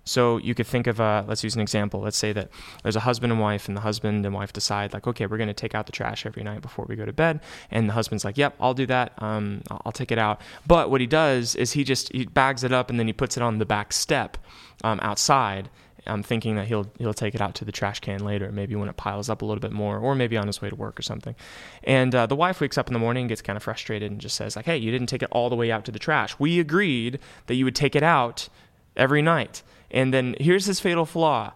So 0.09 0.37
you 0.37 0.55
could 0.55 0.65
think 0.65 0.87
of 0.87 0.99
a, 0.99 1.23
let's 1.27 1.43
use 1.43 1.53
an 1.53 1.61
example. 1.61 1.99
Let's 1.99 2.17
say 2.17 2.33
that 2.33 2.49
there's 2.81 2.95
a 2.95 3.01
husband 3.01 3.31
and 3.31 3.39
wife, 3.39 3.67
and 3.67 3.77
the 3.77 3.81
husband 3.81 4.25
and 4.25 4.33
wife 4.33 4.51
decide, 4.51 4.91
like, 4.91 5.05
okay, 5.05 5.27
we're 5.27 5.37
going 5.37 5.49
to 5.49 5.53
take 5.53 5.75
out 5.75 5.85
the 5.85 5.91
trash 5.91 6.25
every 6.25 6.41
night 6.41 6.61
before 6.61 6.85
we 6.89 6.95
go 6.95 7.05
to 7.05 7.13
bed. 7.13 7.41
And 7.69 7.87
the 7.87 7.93
husband's 7.93 8.25
like, 8.25 8.35
yep, 8.35 8.55
I'll 8.59 8.73
do 8.73 8.87
that. 8.87 9.13
Um, 9.19 9.61
I'll 9.69 9.91
take 9.91 10.11
it 10.11 10.17
out. 10.17 10.41
But 10.65 10.89
what 10.89 10.99
he 10.99 11.05
does 11.05 11.55
is 11.55 11.73
he 11.73 11.83
just 11.83 12.11
he 12.11 12.25
bags 12.25 12.63
it 12.63 12.71
up 12.71 12.89
and 12.89 12.99
then 12.99 13.05
he 13.05 13.13
puts 13.13 13.37
it 13.37 13.43
on 13.43 13.59
the 13.59 13.67
back 13.67 13.93
step 13.93 14.37
um, 14.83 14.99
outside. 15.03 15.69
I'm 16.05 16.23
thinking 16.23 16.55
that 16.55 16.67
he'll 16.67 16.87
he'll 16.97 17.13
take 17.13 17.35
it 17.35 17.41
out 17.41 17.55
to 17.55 17.65
the 17.65 17.71
trash 17.71 17.99
can 17.99 18.23
later, 18.23 18.51
maybe 18.51 18.75
when 18.75 18.89
it 18.89 18.97
piles 18.97 19.29
up 19.29 19.41
a 19.41 19.45
little 19.45 19.59
bit 19.59 19.71
more, 19.71 19.97
or 19.97 20.15
maybe 20.15 20.37
on 20.37 20.47
his 20.47 20.61
way 20.61 20.69
to 20.69 20.75
work 20.75 20.99
or 20.99 21.03
something. 21.03 21.35
And 21.83 22.13
uh, 22.13 22.25
the 22.25 22.35
wife 22.35 22.61
wakes 22.61 22.77
up 22.77 22.87
in 22.87 22.93
the 22.93 22.99
morning, 22.99 23.27
gets 23.27 23.41
kind 23.41 23.57
of 23.57 23.63
frustrated, 23.63 24.11
and 24.11 24.21
just 24.21 24.35
says 24.35 24.55
like, 24.55 24.65
"Hey, 24.65 24.77
you 24.77 24.91
didn't 24.91 25.07
take 25.07 25.23
it 25.23 25.29
all 25.31 25.49
the 25.49 25.55
way 25.55 25.71
out 25.71 25.85
to 25.85 25.91
the 25.91 25.99
trash. 25.99 26.37
We 26.39 26.59
agreed 26.59 27.19
that 27.47 27.55
you 27.55 27.65
would 27.65 27.75
take 27.75 27.95
it 27.95 28.03
out 28.03 28.49
every 28.95 29.21
night." 29.21 29.63
And 29.91 30.13
then 30.13 30.35
here's 30.39 30.65
his 30.65 30.79
fatal 30.79 31.05
flaw: 31.05 31.53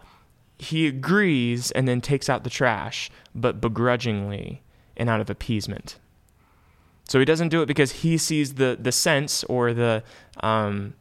he 0.57 0.87
agrees 0.87 1.71
and 1.71 1.87
then 1.87 2.01
takes 2.01 2.29
out 2.29 2.43
the 2.43 2.49
trash, 2.49 3.09
but 3.33 3.61
begrudgingly 3.61 4.61
and 4.95 5.09
out 5.09 5.21
of 5.21 5.29
appeasement. 5.29 5.97
So 7.05 7.19
he 7.19 7.25
doesn't 7.25 7.49
do 7.49 7.61
it 7.61 7.65
because 7.65 7.91
he 7.91 8.17
sees 8.17 8.55
the 8.55 8.77
the 8.79 8.91
sense 8.91 9.43
or 9.45 9.73
the 9.73 10.03
um, 10.41 10.93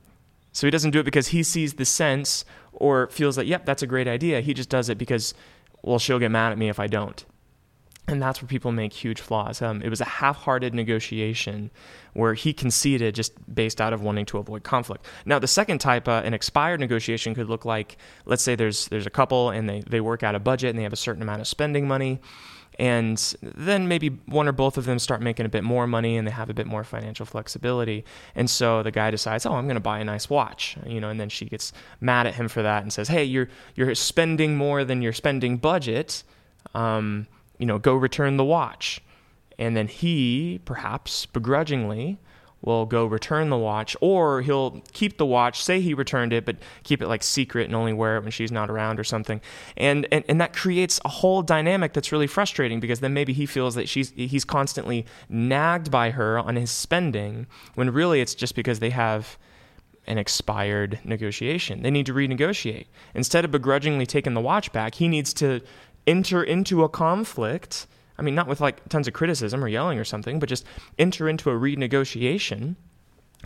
so 0.53 0.67
he 0.67 0.71
doesn't 0.71 0.91
do 0.91 1.01
it 1.01 1.05
because 1.05 1.29
he 1.29 1.43
sees 1.43 1.75
the 1.75 1.85
sense 1.85 2.45
or 2.73 3.09
feels 3.09 3.37
like, 3.39 3.47
yep, 3.47 3.65
that's 3.65 3.83
a 3.83 3.87
great 3.87 4.09
idea. 4.09 4.41
He 4.41 4.55
just 4.55 4.69
does 4.69 4.89
it 4.89 4.99
because, 4.99 5.35
well, 5.83 5.99
she'll 5.99 6.19
get 6.19 6.31
mad 6.31 6.53
at 6.53 6.59
me 6.59 6.69
if 6.69 6.79
I 6.79 6.87
don't. 6.87 7.25
And 8.09 8.21
that's 8.21 8.43
where 8.43 8.49
people 8.49 8.73
make 8.73 8.93
huge 8.93 9.21
flaws. 9.21 9.63
Um, 9.63 9.81
it 9.81 9.89
was 9.89 10.01
a 10.01 10.05
half 10.05 10.37
hearted 10.37 10.75
negotiation 10.75 11.71
where 12.15 12.35
he 12.35 12.53
conceded 12.53 13.15
just 13.15 13.33
based 13.55 13.81
out 13.81 13.93
of 13.93 14.03
wanting 14.03 14.27
to 14.27 14.39
avoid 14.39 14.65
conflict. 14.65 15.07
Now, 15.25 15.39
the 15.39 15.47
second 15.47 15.79
type, 15.79 16.09
uh, 16.09 16.23
an 16.25 16.35
expired 16.35 16.81
negotiation, 16.81 17.35
could 17.35 17.49
look 17.49 17.65
like 17.65 17.97
let's 18.27 18.43
say 18.43 18.57
there's, 18.57 18.89
there's 18.89 19.07
a 19.07 19.11
couple 19.11 19.51
and 19.51 19.69
they, 19.69 19.83
they 19.89 20.01
work 20.01 20.25
out 20.25 20.35
a 20.35 20.41
budget 20.41 20.71
and 20.71 20.79
they 20.79 20.83
have 20.83 20.93
a 20.93 20.97
certain 20.97 21.23
amount 21.23 21.41
of 21.41 21.47
spending 21.47 21.87
money 21.87 22.21
and 22.79 23.35
then 23.43 23.87
maybe 23.89 24.09
one 24.27 24.49
or 24.49 24.53
both 24.53 24.79
of 24.79 24.85
them 24.85 24.99
start 24.99 25.21
making 25.21 25.47
a 25.47 25.49
bit 25.49 25.65
more 25.65 25.87
money 25.87 26.17
and 26.17 26.27
they 26.27 26.33
have 26.33 26.51
a 26.51 26.55
bit 26.55 26.67
more 26.67 26.85
financial 26.85 27.27
flexibility. 27.27 28.05
And 28.35 28.49
so 28.49 28.83
the 28.83 28.91
guy 28.91 29.11
decides 29.11 29.47
oh 29.47 29.53
i'm 29.53 29.67
going 29.67 29.75
to 29.75 29.81
buy 29.81 29.99
a 29.99 30.05
nice 30.05 30.31
watch 30.31 30.77
you 30.87 31.01
know 31.01 31.09
and 31.09 31.21
then 31.21 31.29
she 31.29 31.45
gets 31.45 31.73
mad 32.01 32.27
at 32.27 32.35
him 32.35 32.49
for 32.49 32.63
that 32.63 32.83
and 32.83 32.93
says 32.93 33.09
hey 33.09 33.25
you're 33.25 33.49
you're 33.75 33.95
spending 33.95 34.57
more 34.57 34.85
than 34.85 35.03
your 35.03 35.13
spending 35.13 35.57
budget. 35.57 36.23
Um, 36.75 37.27
you 37.59 37.67
know 37.67 37.79
go 37.79 37.95
return 37.95 38.37
the 38.37 38.45
watch. 38.45 39.01
And 39.59 39.77
then 39.77 39.87
he 39.87 40.61
perhaps 40.65 41.27
begrudgingly 41.27 42.19
will 42.63 42.87
go 42.87 43.05
return 43.05 43.51
the 43.51 43.57
watch, 43.59 43.97
or 44.01 44.41
he'll 44.43 44.83
keep 44.93 45.19
the 45.19 45.27
watch, 45.27 45.63
say 45.63 45.81
he 45.81 45.95
returned 45.95 46.33
it, 46.33 46.45
but 46.45 46.57
keep 46.85 47.03
it 47.03 47.09
like 47.09 47.23
secret 47.23 47.67
and 47.67 47.75
only 47.75 47.93
wear 47.93 48.17
it 48.17 48.23
when 48.23 48.31
she's 48.31 48.53
not 48.53 48.71
around 48.71 48.99
or 48.99 49.05
something. 49.05 49.41
And 49.77 50.07
and, 50.11 50.25
and 50.29 50.41
that 50.41 50.55
creates 50.55 51.01
a 51.05 51.09
whole 51.09 51.43
dynamic 51.43 51.93
that's 51.93 52.13
really 52.13 52.27
frustrating 52.27 52.81
because 52.81 53.01
then 53.01 53.13
maybe 53.13 53.33
he 53.33 53.47
feels 53.47 53.75
that 53.75 53.89
she's 53.89 54.11
he's 54.13 54.45
constantly 54.45 55.05
nagged 55.29 55.91
by 55.91 56.11
her 56.11 56.39
on 56.39 56.57
his 56.57 56.71
spending 56.71 57.47
when 57.75 57.91
really 57.91 58.21
it's 58.21 58.35
just 58.35 58.55
because 58.55 58.79
they 58.79 58.91
have 58.91 59.37
an 60.07 60.19
expired 60.19 60.99
negotiation. 61.05 61.83
They 61.83 61.91
need 61.91 62.07
to 62.07 62.15
renegotiate. 62.15 62.87
Instead 63.15 63.45
of 63.45 63.51
begrudgingly 63.51 64.07
taking 64.07 64.35
the 64.35 64.41
watch 64.41 64.73
back, 64.73 64.97
he 64.97 65.09
needs 65.09 65.33
to 65.35 65.61
enter 66.07 66.43
into 66.43 66.83
a 66.83 66.89
conflict 66.89 67.87
I 68.23 68.25
mean, 68.25 68.37
not 68.37 68.47
with 68.47 68.61
like 68.61 68.89
tons 68.89 69.09
of 69.09 69.15
criticism 69.15 69.65
or 69.65 69.69
yelling 69.69 69.99
or 69.99 70.05
something, 70.05 70.39
but 70.39 70.49
just 70.49 70.65
enter 70.97 71.29
into 71.29 71.51
a 71.51 71.55
renegotiation 71.55 72.77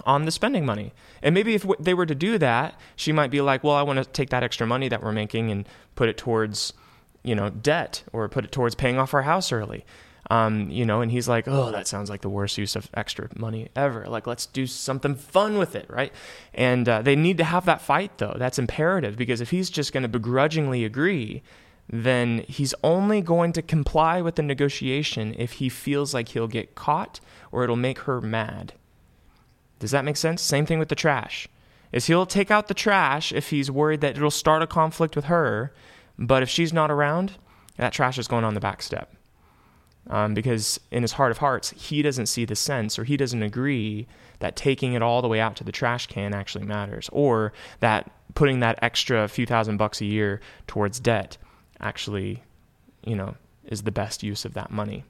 on 0.05 0.27
the 0.27 0.31
spending 0.31 0.67
money. 0.67 0.93
And 1.23 1.35
maybe 1.35 1.55
if 1.55 1.67
they 1.81 1.95
were 1.95 2.05
to 2.05 2.15
do 2.15 2.37
that, 2.37 2.79
she 2.95 3.11
might 3.11 3.31
be 3.31 3.41
like, 3.41 3.65
well, 3.65 3.75
I 3.75 3.81
want 3.81 3.99
to 3.99 4.05
take 4.05 4.29
that 4.31 4.43
extra 4.43 4.67
money 4.67 4.91
that 4.91 5.03
we're 5.03 5.13
making 5.13 5.51
and 5.51 5.67
put 5.95 6.11
it 6.11 6.19
towards, 6.19 6.75
you 7.23 7.35
know, 7.35 7.49
debt 7.49 8.05
or 8.13 8.29
put 8.29 8.45
it 8.45 8.53
towards 8.53 8.75
paying 8.75 8.99
off 8.99 9.15
our 9.15 9.23
house 9.23 9.51
early. 9.51 9.87
Um, 10.29 10.69
you 10.69 10.85
know, 10.85 11.01
and 11.01 11.11
he's 11.11 11.27
like, 11.27 11.49
oh, 11.49 11.71
that 11.71 11.87
sounds 11.87 12.11
like 12.11 12.21
the 12.21 12.29
worst 12.29 12.59
use 12.59 12.77
of 12.77 12.91
extra 12.93 13.31
money 13.35 13.71
ever. 13.75 14.05
Like, 14.07 14.27
let's 14.27 14.45
do 14.45 14.67
something 14.67 15.15
fun 15.15 15.57
with 15.57 15.75
it, 15.75 15.89
right? 15.89 16.13
And 16.53 16.87
uh, 16.87 17.01
they 17.01 17.17
need 17.17 17.39
to 17.39 17.45
have 17.45 17.65
that 17.65 17.81
fight, 17.81 18.19
though. 18.19 18.35
That's 18.37 18.59
imperative 18.59 19.17
because 19.17 19.41
if 19.41 19.51
he's 19.51 19.71
just 19.71 19.95
going 19.95 20.03
to 20.03 20.09
begrudgingly 20.09 20.85
agree, 20.85 21.43
then 21.89 22.45
he's 22.49 22.75
only 22.83 23.21
going 23.21 23.53
to 23.53 23.63
comply 23.63 24.21
with 24.21 24.35
the 24.35 24.43
negotiation 24.43 25.35
if 25.39 25.53
he 25.53 25.69
feels 25.69 26.13
like 26.13 26.29
he'll 26.29 26.49
get 26.49 26.75
caught 26.75 27.21
or 27.53 27.63
it'll 27.63 27.77
make 27.77 28.01
her 28.01 28.21
mad. 28.21 28.73
Does 29.79 29.93
that 29.93 30.05
make 30.05 30.17
sense? 30.17 30.43
Same 30.43 30.67
thing 30.67 30.79
with 30.79 30.89
the 30.89 30.95
trash. 30.95 31.49
Is 31.93 32.07
he'll 32.07 32.27
take 32.27 32.51
out 32.51 32.67
the 32.67 32.75
trash 32.75 33.33
if 33.33 33.51
he's 33.51 33.71
worried 33.71 34.01
that 34.01 34.17
it'll 34.17 34.31
start 34.31 34.63
a 34.63 34.67
conflict 34.67 35.15
with 35.15 35.27
her, 35.27 35.73
but 36.19 36.43
if 36.43 36.49
she's 36.49 36.73
not 36.73 36.91
around, 36.91 37.35
that 37.77 37.93
trash 37.93 38.19
is 38.19 38.27
going 38.27 38.45
on 38.45 38.55
the 38.55 38.61
back 38.61 38.83
step. 38.83 39.15
Um, 40.09 40.35
because 40.35 40.81
in 40.91 41.03
his 41.03 41.13
heart 41.13 41.31
of 41.31 41.39
hearts, 41.39 41.71
he 41.71 42.03
doesn't 42.03 42.27
see 42.27 42.45
the 42.45 42.57
sense 42.57 42.99
or 42.99 43.05
he 43.05 43.17
doesn't 43.17 43.43
agree 43.43 44.07
that 44.39 44.57
taking 44.57 44.93
it 44.93 45.03
all 45.03 45.23
the 45.23 45.29
way 45.29 45.41
out 45.41 45.57
to 45.57 45.65
the 45.65 45.73
trash 45.73 46.07
can 46.07 46.35
actually 46.35 46.65
matters 46.65 47.09
or 47.13 47.53
that 47.81 48.11
putting 48.35 48.61
that 48.61 48.79
extra 48.83 49.27
few 49.29 49.47
thousand 49.47 49.79
bucks 49.79 50.01
a 50.01 50.05
year 50.05 50.41
towards 50.67 51.01
debt 51.01 51.39
actually, 51.81 52.43
you 53.05 53.17
know, 53.17 53.35
is 53.65 53.83
the 53.83 53.93
best 53.93 54.23
use 54.23 54.45
of 54.45 54.55
that 54.55 54.71
money. 54.71 55.05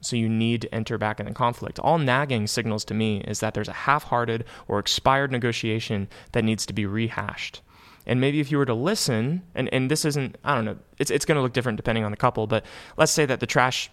So 0.00 0.16
you 0.16 0.28
need 0.28 0.62
to 0.62 0.74
enter 0.74 0.98
back 0.98 1.20
in 1.20 1.26
the 1.26 1.32
conflict. 1.32 1.78
All 1.78 1.98
nagging 1.98 2.48
signals 2.48 2.84
to 2.86 2.94
me 2.94 3.20
is 3.20 3.40
that 3.40 3.54
there's 3.54 3.68
a 3.68 3.72
half-hearted 3.72 4.44
or 4.66 4.80
expired 4.80 5.30
negotiation 5.30 6.08
that 6.32 6.44
needs 6.44 6.66
to 6.66 6.72
be 6.72 6.86
rehashed. 6.86 7.60
And 8.04 8.20
maybe 8.20 8.40
if 8.40 8.50
you 8.50 8.58
were 8.58 8.66
to 8.66 8.74
listen, 8.74 9.42
and, 9.54 9.72
and 9.72 9.88
this 9.88 10.04
isn't, 10.04 10.36
I 10.42 10.56
don't 10.56 10.64
know, 10.64 10.76
it's, 10.98 11.10
it's 11.10 11.24
going 11.24 11.36
to 11.36 11.42
look 11.42 11.52
different 11.52 11.76
depending 11.76 12.04
on 12.04 12.10
the 12.10 12.16
couple, 12.16 12.48
but 12.48 12.64
let's 12.96 13.12
say 13.12 13.26
that 13.26 13.38
the 13.38 13.46
trash 13.46 13.90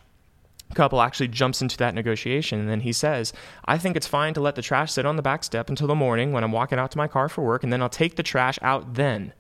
couple 0.73 1.01
actually 1.01 1.27
jumps 1.27 1.61
into 1.61 1.77
that 1.77 1.93
negotiation 1.93 2.59
and 2.59 2.69
then 2.69 2.81
he 2.81 2.93
says, 2.93 3.33
I 3.65 3.77
think 3.77 3.95
it's 3.95 4.07
fine 4.07 4.33
to 4.33 4.41
let 4.41 4.55
the 4.55 4.61
trash 4.63 4.91
sit 4.91 5.05
on 5.05 5.15
the 5.15 5.21
back 5.21 5.43
step 5.43 5.69
until 5.69 5.87
the 5.87 5.95
morning 5.95 6.31
when 6.31 6.43
I'm 6.43 6.51
walking 6.51 6.79
out 6.79 6.89
to 6.91 6.97
my 6.97 7.07
car 7.07 7.29
for 7.29 7.43
work, 7.43 7.63
and 7.63 7.71
then 7.71 7.83
I'll 7.83 7.89
take 7.89 8.15
the 8.15 8.23
trash 8.23 8.57
out 8.63 8.95
then. 8.95 9.33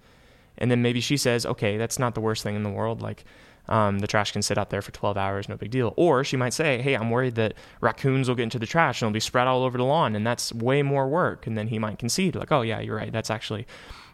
And 0.59 0.69
then 0.69 0.81
maybe 0.81 0.99
she 0.99 1.17
says, 1.17 1.45
okay, 1.45 1.77
that's 1.77 1.97
not 1.97 2.13
the 2.13 2.21
worst 2.21 2.43
thing 2.43 2.55
in 2.55 2.63
the 2.63 2.69
world. 2.69 3.01
Like, 3.01 3.25
um, 3.69 3.99
the 3.99 4.07
trash 4.07 4.31
can 4.31 4.41
sit 4.41 4.57
out 4.57 4.71
there 4.71 4.81
for 4.81 4.91
12 4.91 5.15
hours, 5.15 5.47
no 5.47 5.55
big 5.55 5.71
deal. 5.71 5.93
Or 5.95 6.23
she 6.23 6.37
might 6.37 6.53
say, 6.53 6.81
hey, 6.81 6.95
I'm 6.95 7.09
worried 7.11 7.35
that 7.35 7.53
raccoons 7.81 8.27
will 8.27 8.35
get 8.35 8.43
into 8.43 8.59
the 8.59 8.65
trash 8.65 9.01
and 9.01 9.07
it'll 9.07 9.13
be 9.13 9.19
spread 9.19 9.47
all 9.47 9.63
over 9.63 9.77
the 9.77 9.83
lawn, 9.83 10.15
and 10.15 10.25
that's 10.25 10.53
way 10.53 10.81
more 10.81 11.07
work. 11.07 11.47
And 11.47 11.57
then 11.57 11.67
he 11.67 11.79
might 11.79 11.99
concede, 11.99 12.35
like, 12.35 12.51
oh, 12.51 12.61
yeah, 12.61 12.79
you're 12.79 12.97
right. 12.97 13.11
That's 13.11 13.29
actually. 13.29 13.65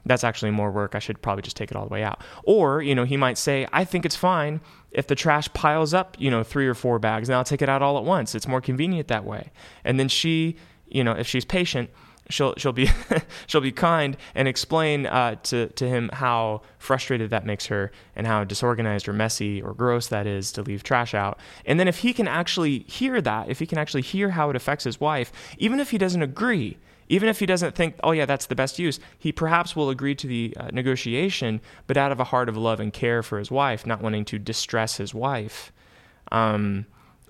That's 0.08 0.24
actually 0.24 0.52
more 0.52 0.70
work. 0.70 0.94
I 0.94 1.00
should 1.00 1.20
probably 1.20 1.42
just 1.42 1.58
take 1.58 1.72
it 1.72 1.76
all 1.76 1.88
the 1.88 1.92
way 1.92 2.04
out. 2.04 2.22
Or, 2.44 2.80
you 2.80 2.94
know, 2.94 3.06
he 3.06 3.18
might 3.18 3.40
say, 3.40 3.66
I 3.74 3.84
think 3.84 4.06
it's 4.06 4.16
fine 4.16 4.62
if 4.92 5.08
the 5.08 5.16
trash 5.16 5.52
piles 5.54 5.96
up, 5.96 6.16
you 6.20 6.30
know, 6.30 6.44
three 6.44 6.68
or 6.68 6.76
four 6.76 7.00
bags, 7.00 7.28
and 7.28 7.36
I'll 7.36 7.44
take 7.44 7.64
it 7.64 7.70
out 7.70 7.82
all 7.82 7.98
at 7.98 8.04
once. 8.04 8.36
It's 8.36 8.48
more 8.48 8.62
convenient 8.62 9.08
that 9.08 9.26
way. 9.26 9.52
And 9.84 10.00
then 10.00 10.08
she, 10.08 10.58
you 10.88 11.04
know, 11.04 11.14
if 11.14 11.26
she's 11.26 11.44
patient, 11.44 11.90
she'll 12.30 12.54
she'll 12.58 12.74
be 12.74 12.90
she'll 13.48 13.62
be 13.62 13.72
kind 13.72 14.18
and 14.34 14.48
explain 14.48 15.06
uh, 15.06 15.36
to 15.44 15.68
to 15.68 15.88
him 15.88 16.10
how 16.14 16.62
frustrated 16.78 17.30
that 17.30 17.46
makes 17.46 17.68
her 17.68 17.92
and 18.16 18.28
how 18.28 18.44
disorganized 18.44 19.08
or 19.08 19.14
messy 19.14 19.62
or 19.62 19.74
gross 19.74 20.08
that 20.08 20.28
is 20.28 20.52
to 20.54 20.62
leave 20.62 20.84
trash 20.84 21.14
out. 21.14 21.40
And 21.66 21.80
then 21.80 21.88
if 21.88 22.00
he 22.00 22.14
can 22.14 22.28
actually 22.28 22.80
hear 22.80 23.22
that, 23.22 23.50
if 23.50 23.60
he 23.60 23.66
can 23.66 23.78
actually 23.78 24.04
hear 24.04 24.30
how 24.32 24.50
it 24.50 24.56
affects 24.56 24.84
his 24.84 25.00
wife, 25.00 25.32
even 25.58 25.80
if 25.80 25.92
he 25.92 25.98
doesn't 25.98 26.22
agree, 26.22 26.78
even 27.08 27.30
if 27.30 27.40
he 27.40 27.46
doesn't 27.46 27.76
think, 27.76 27.96
oh 28.04 28.12
yeah, 28.12 28.26
that's 28.26 28.48
the 28.48 28.56
best 28.56 28.80
use, 28.80 29.00
he 29.18 29.32
perhaps 29.32 29.76
will 29.76 29.90
agree 29.90 30.16
to 30.16 30.28
the 30.28 30.56
uh, 30.58 30.70
negotiation, 30.72 31.62
but 31.88 31.98
out 31.98 32.12
of 32.12 32.20
a 32.20 32.26
heart 32.26 32.50
of 32.50 32.58
love 32.58 32.80
and 32.80 32.94
care 32.94 33.22
for 33.22 33.38
his 33.38 33.52
wife, 33.52 33.86
not 33.86 34.02
wanting 34.02 34.26
to 34.26 34.40
distress 34.40 34.98
his 34.98 35.14
wife. 35.14 35.72
Um, 36.32 36.88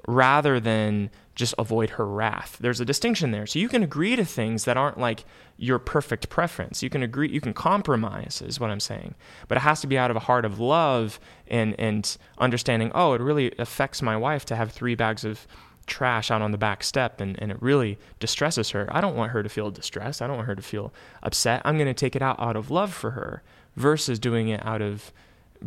rather 0.07 0.59
than 0.59 1.09
just 1.35 1.53
avoid 1.57 1.91
her 1.91 2.05
wrath. 2.05 2.57
There's 2.59 2.79
a 2.79 2.85
distinction 2.85 3.31
there. 3.31 3.45
So 3.45 3.59
you 3.59 3.67
can 3.67 3.83
agree 3.83 4.15
to 4.15 4.25
things 4.25 4.63
that 4.63 4.77
aren't 4.77 4.97
like 4.97 5.25
your 5.57 5.79
perfect 5.79 6.29
preference. 6.29 6.81
You 6.81 6.89
can 6.89 7.03
agree, 7.03 7.29
you 7.29 7.41
can 7.41 7.53
compromise, 7.53 8.41
is 8.41 8.59
what 8.59 8.71
I'm 8.71 8.79
saying. 8.79 9.15
But 9.47 9.57
it 9.57 9.61
has 9.61 9.81
to 9.81 9.87
be 9.87 9.97
out 9.97 10.09
of 10.09 10.17
a 10.17 10.21
heart 10.21 10.45
of 10.45 10.59
love 10.59 11.19
and, 11.47 11.75
and 11.77 12.17
understanding, 12.37 12.91
oh, 12.95 13.13
it 13.13 13.21
really 13.21 13.53
affects 13.59 14.01
my 14.01 14.15
wife 14.15 14.45
to 14.45 14.55
have 14.55 14.71
three 14.71 14.95
bags 14.95 15.25
of 15.25 15.45
trash 15.87 16.31
out 16.31 16.41
on 16.41 16.51
the 16.51 16.57
back 16.57 16.83
step 16.83 17.21
and, 17.21 17.39
and 17.41 17.51
it 17.51 17.61
really 17.61 17.99
distresses 18.19 18.71
her. 18.71 18.87
I 18.89 19.01
don't 19.01 19.15
want 19.15 19.31
her 19.31 19.43
to 19.43 19.49
feel 19.49 19.69
distressed. 19.69 20.21
I 20.21 20.27
don't 20.27 20.37
want 20.37 20.47
her 20.47 20.55
to 20.55 20.61
feel 20.61 20.93
upset. 21.21 21.61
I'm 21.65 21.77
going 21.77 21.87
to 21.87 21.93
take 21.93 22.15
it 22.15 22.21
out 22.21 22.39
out 22.39 22.55
of 22.55 22.71
love 22.71 22.93
for 22.93 23.11
her 23.11 23.43
versus 23.75 24.19
doing 24.19 24.47
it 24.49 24.65
out 24.65 24.81
of 24.81 25.11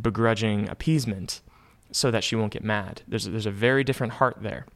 begrudging 0.00 0.68
appeasement 0.68 1.40
so 1.92 2.10
that 2.10 2.24
she 2.24 2.36
won't 2.36 2.52
get 2.52 2.64
mad. 2.64 3.02
There's 3.06 3.24
there's 3.24 3.46
a 3.46 3.50
very 3.50 3.84
different 3.84 4.14
heart 4.14 4.38
there. 4.40 4.66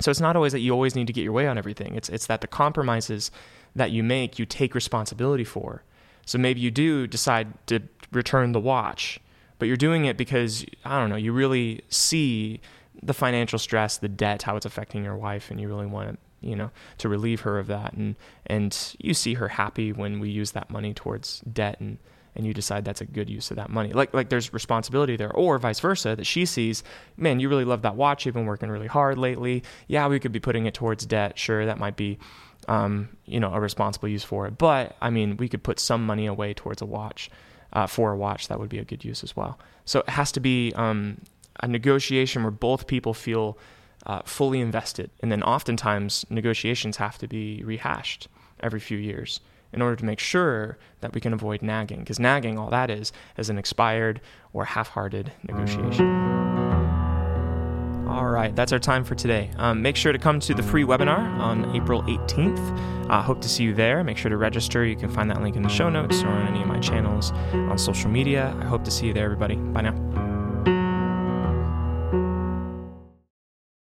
So 0.00 0.10
it's 0.10 0.20
not 0.20 0.36
always 0.36 0.52
that 0.52 0.60
you 0.60 0.72
always 0.72 0.94
need 0.94 1.06
to 1.06 1.12
get 1.12 1.24
your 1.24 1.32
way 1.32 1.46
on 1.46 1.58
everything. 1.58 1.94
It's 1.94 2.08
it's 2.08 2.26
that 2.26 2.40
the 2.40 2.46
compromises 2.46 3.30
that 3.74 3.90
you 3.90 4.02
make, 4.02 4.38
you 4.38 4.46
take 4.46 4.74
responsibility 4.74 5.44
for. 5.44 5.82
So 6.24 6.38
maybe 6.38 6.60
you 6.60 6.70
do 6.70 7.06
decide 7.06 7.54
to 7.68 7.80
return 8.12 8.52
the 8.52 8.60
watch, 8.60 9.20
but 9.58 9.68
you're 9.68 9.76
doing 9.76 10.04
it 10.04 10.16
because 10.16 10.64
I 10.84 10.98
don't 10.98 11.10
know, 11.10 11.16
you 11.16 11.32
really 11.32 11.82
see 11.88 12.60
the 13.02 13.14
financial 13.14 13.58
stress, 13.58 13.98
the 13.98 14.08
debt, 14.08 14.42
how 14.42 14.56
it's 14.56 14.66
affecting 14.66 15.04
your 15.04 15.16
wife 15.16 15.50
and 15.50 15.60
you 15.60 15.68
really 15.68 15.86
want 15.86 16.18
you 16.40 16.54
know, 16.54 16.70
to 16.98 17.08
relieve 17.08 17.40
her 17.40 17.58
of 17.58 17.66
that 17.66 17.94
and 17.94 18.14
and 18.46 18.94
you 18.98 19.14
see 19.14 19.34
her 19.34 19.48
happy 19.48 19.92
when 19.92 20.20
we 20.20 20.28
use 20.28 20.52
that 20.52 20.70
money 20.70 20.94
towards 20.94 21.40
debt 21.40 21.80
and 21.80 21.98
and 22.36 22.46
you 22.46 22.52
decide 22.52 22.84
that's 22.84 23.00
a 23.00 23.06
good 23.06 23.28
use 23.28 23.50
of 23.50 23.56
that 23.56 23.70
money. 23.70 23.92
Like 23.92 24.14
like 24.14 24.28
there's 24.28 24.52
responsibility 24.52 25.16
there, 25.16 25.32
or 25.32 25.58
vice 25.58 25.80
versa, 25.80 26.14
that 26.14 26.26
she 26.26 26.44
sees, 26.46 26.84
man, 27.16 27.40
you 27.40 27.48
really 27.48 27.64
love 27.64 27.82
that 27.82 27.96
watch. 27.96 28.26
You've 28.26 28.34
been 28.34 28.46
working 28.46 28.68
really 28.68 28.86
hard 28.86 29.18
lately. 29.18 29.62
Yeah, 29.88 30.06
we 30.08 30.20
could 30.20 30.32
be 30.32 30.40
putting 30.40 30.66
it 30.66 30.74
towards 30.74 31.06
debt. 31.06 31.38
Sure, 31.38 31.66
that 31.66 31.78
might 31.78 31.96
be, 31.96 32.18
um, 32.68 33.08
you 33.24 33.40
know, 33.40 33.52
a 33.52 33.60
responsible 33.60 34.08
use 34.08 34.22
for 34.22 34.46
it. 34.46 34.58
But 34.58 34.96
I 35.00 35.10
mean, 35.10 35.36
we 35.36 35.48
could 35.48 35.62
put 35.62 35.80
some 35.80 36.04
money 36.04 36.26
away 36.26 36.54
towards 36.54 36.82
a 36.82 36.86
watch, 36.86 37.30
uh, 37.72 37.86
for 37.86 38.12
a 38.12 38.16
watch. 38.16 38.48
That 38.48 38.60
would 38.60 38.68
be 38.68 38.78
a 38.78 38.84
good 38.84 39.04
use 39.04 39.24
as 39.24 39.34
well. 39.34 39.58
So 39.84 40.00
it 40.00 40.10
has 40.10 40.30
to 40.32 40.40
be 40.40 40.72
um, 40.76 41.22
a 41.60 41.66
negotiation 41.66 42.42
where 42.42 42.52
both 42.52 42.86
people 42.86 43.14
feel. 43.14 43.58
Uh, 44.04 44.22
fully 44.24 44.60
invested, 44.60 45.10
and 45.20 45.32
then 45.32 45.42
oftentimes 45.42 46.24
negotiations 46.30 46.96
have 46.98 47.18
to 47.18 47.26
be 47.26 47.60
rehashed 47.64 48.28
every 48.60 48.78
few 48.78 48.96
years 48.96 49.40
in 49.72 49.82
order 49.82 49.96
to 49.96 50.04
make 50.04 50.18
sure 50.18 50.78
that 51.00 51.14
we 51.14 51.20
can 51.20 51.32
avoid 51.32 51.62
nagging. 51.62 52.00
Because 52.00 52.18
nagging, 52.18 52.58
all 52.58 52.70
that 52.70 52.90
is, 52.90 53.12
is 53.36 53.50
an 53.50 53.58
expired 53.58 54.20
or 54.52 54.64
half 54.64 54.88
hearted 54.88 55.32
negotiation. 55.46 56.06
All 58.08 58.28
right, 58.28 58.54
that's 58.54 58.72
our 58.72 58.78
time 58.78 59.04
for 59.04 59.14
today. 59.14 59.50
Um, 59.56 59.82
make 59.82 59.96
sure 59.96 60.12
to 60.12 60.18
come 60.18 60.40
to 60.40 60.54
the 60.54 60.62
free 60.62 60.84
webinar 60.84 61.18
on 61.38 61.74
April 61.76 62.02
18th. 62.04 63.06
I 63.10 63.18
uh, 63.18 63.22
hope 63.22 63.40
to 63.42 63.48
see 63.48 63.64
you 63.64 63.74
there. 63.74 64.02
Make 64.02 64.16
sure 64.16 64.30
to 64.30 64.36
register. 64.36 64.84
You 64.84 64.96
can 64.96 65.10
find 65.10 65.30
that 65.30 65.42
link 65.42 65.54
in 65.54 65.62
the 65.62 65.68
show 65.68 65.90
notes 65.90 66.22
or 66.22 66.28
on 66.28 66.48
any 66.48 66.62
of 66.62 66.66
my 66.66 66.78
channels 66.78 67.32
on 67.52 67.76
social 67.78 68.10
media. 68.10 68.56
I 68.60 68.64
hope 68.64 68.84
to 68.84 68.90
see 68.90 69.06
you 69.06 69.12
there, 69.12 69.24
everybody. 69.24 69.56
Bye 69.56 69.82
now. 69.82 70.25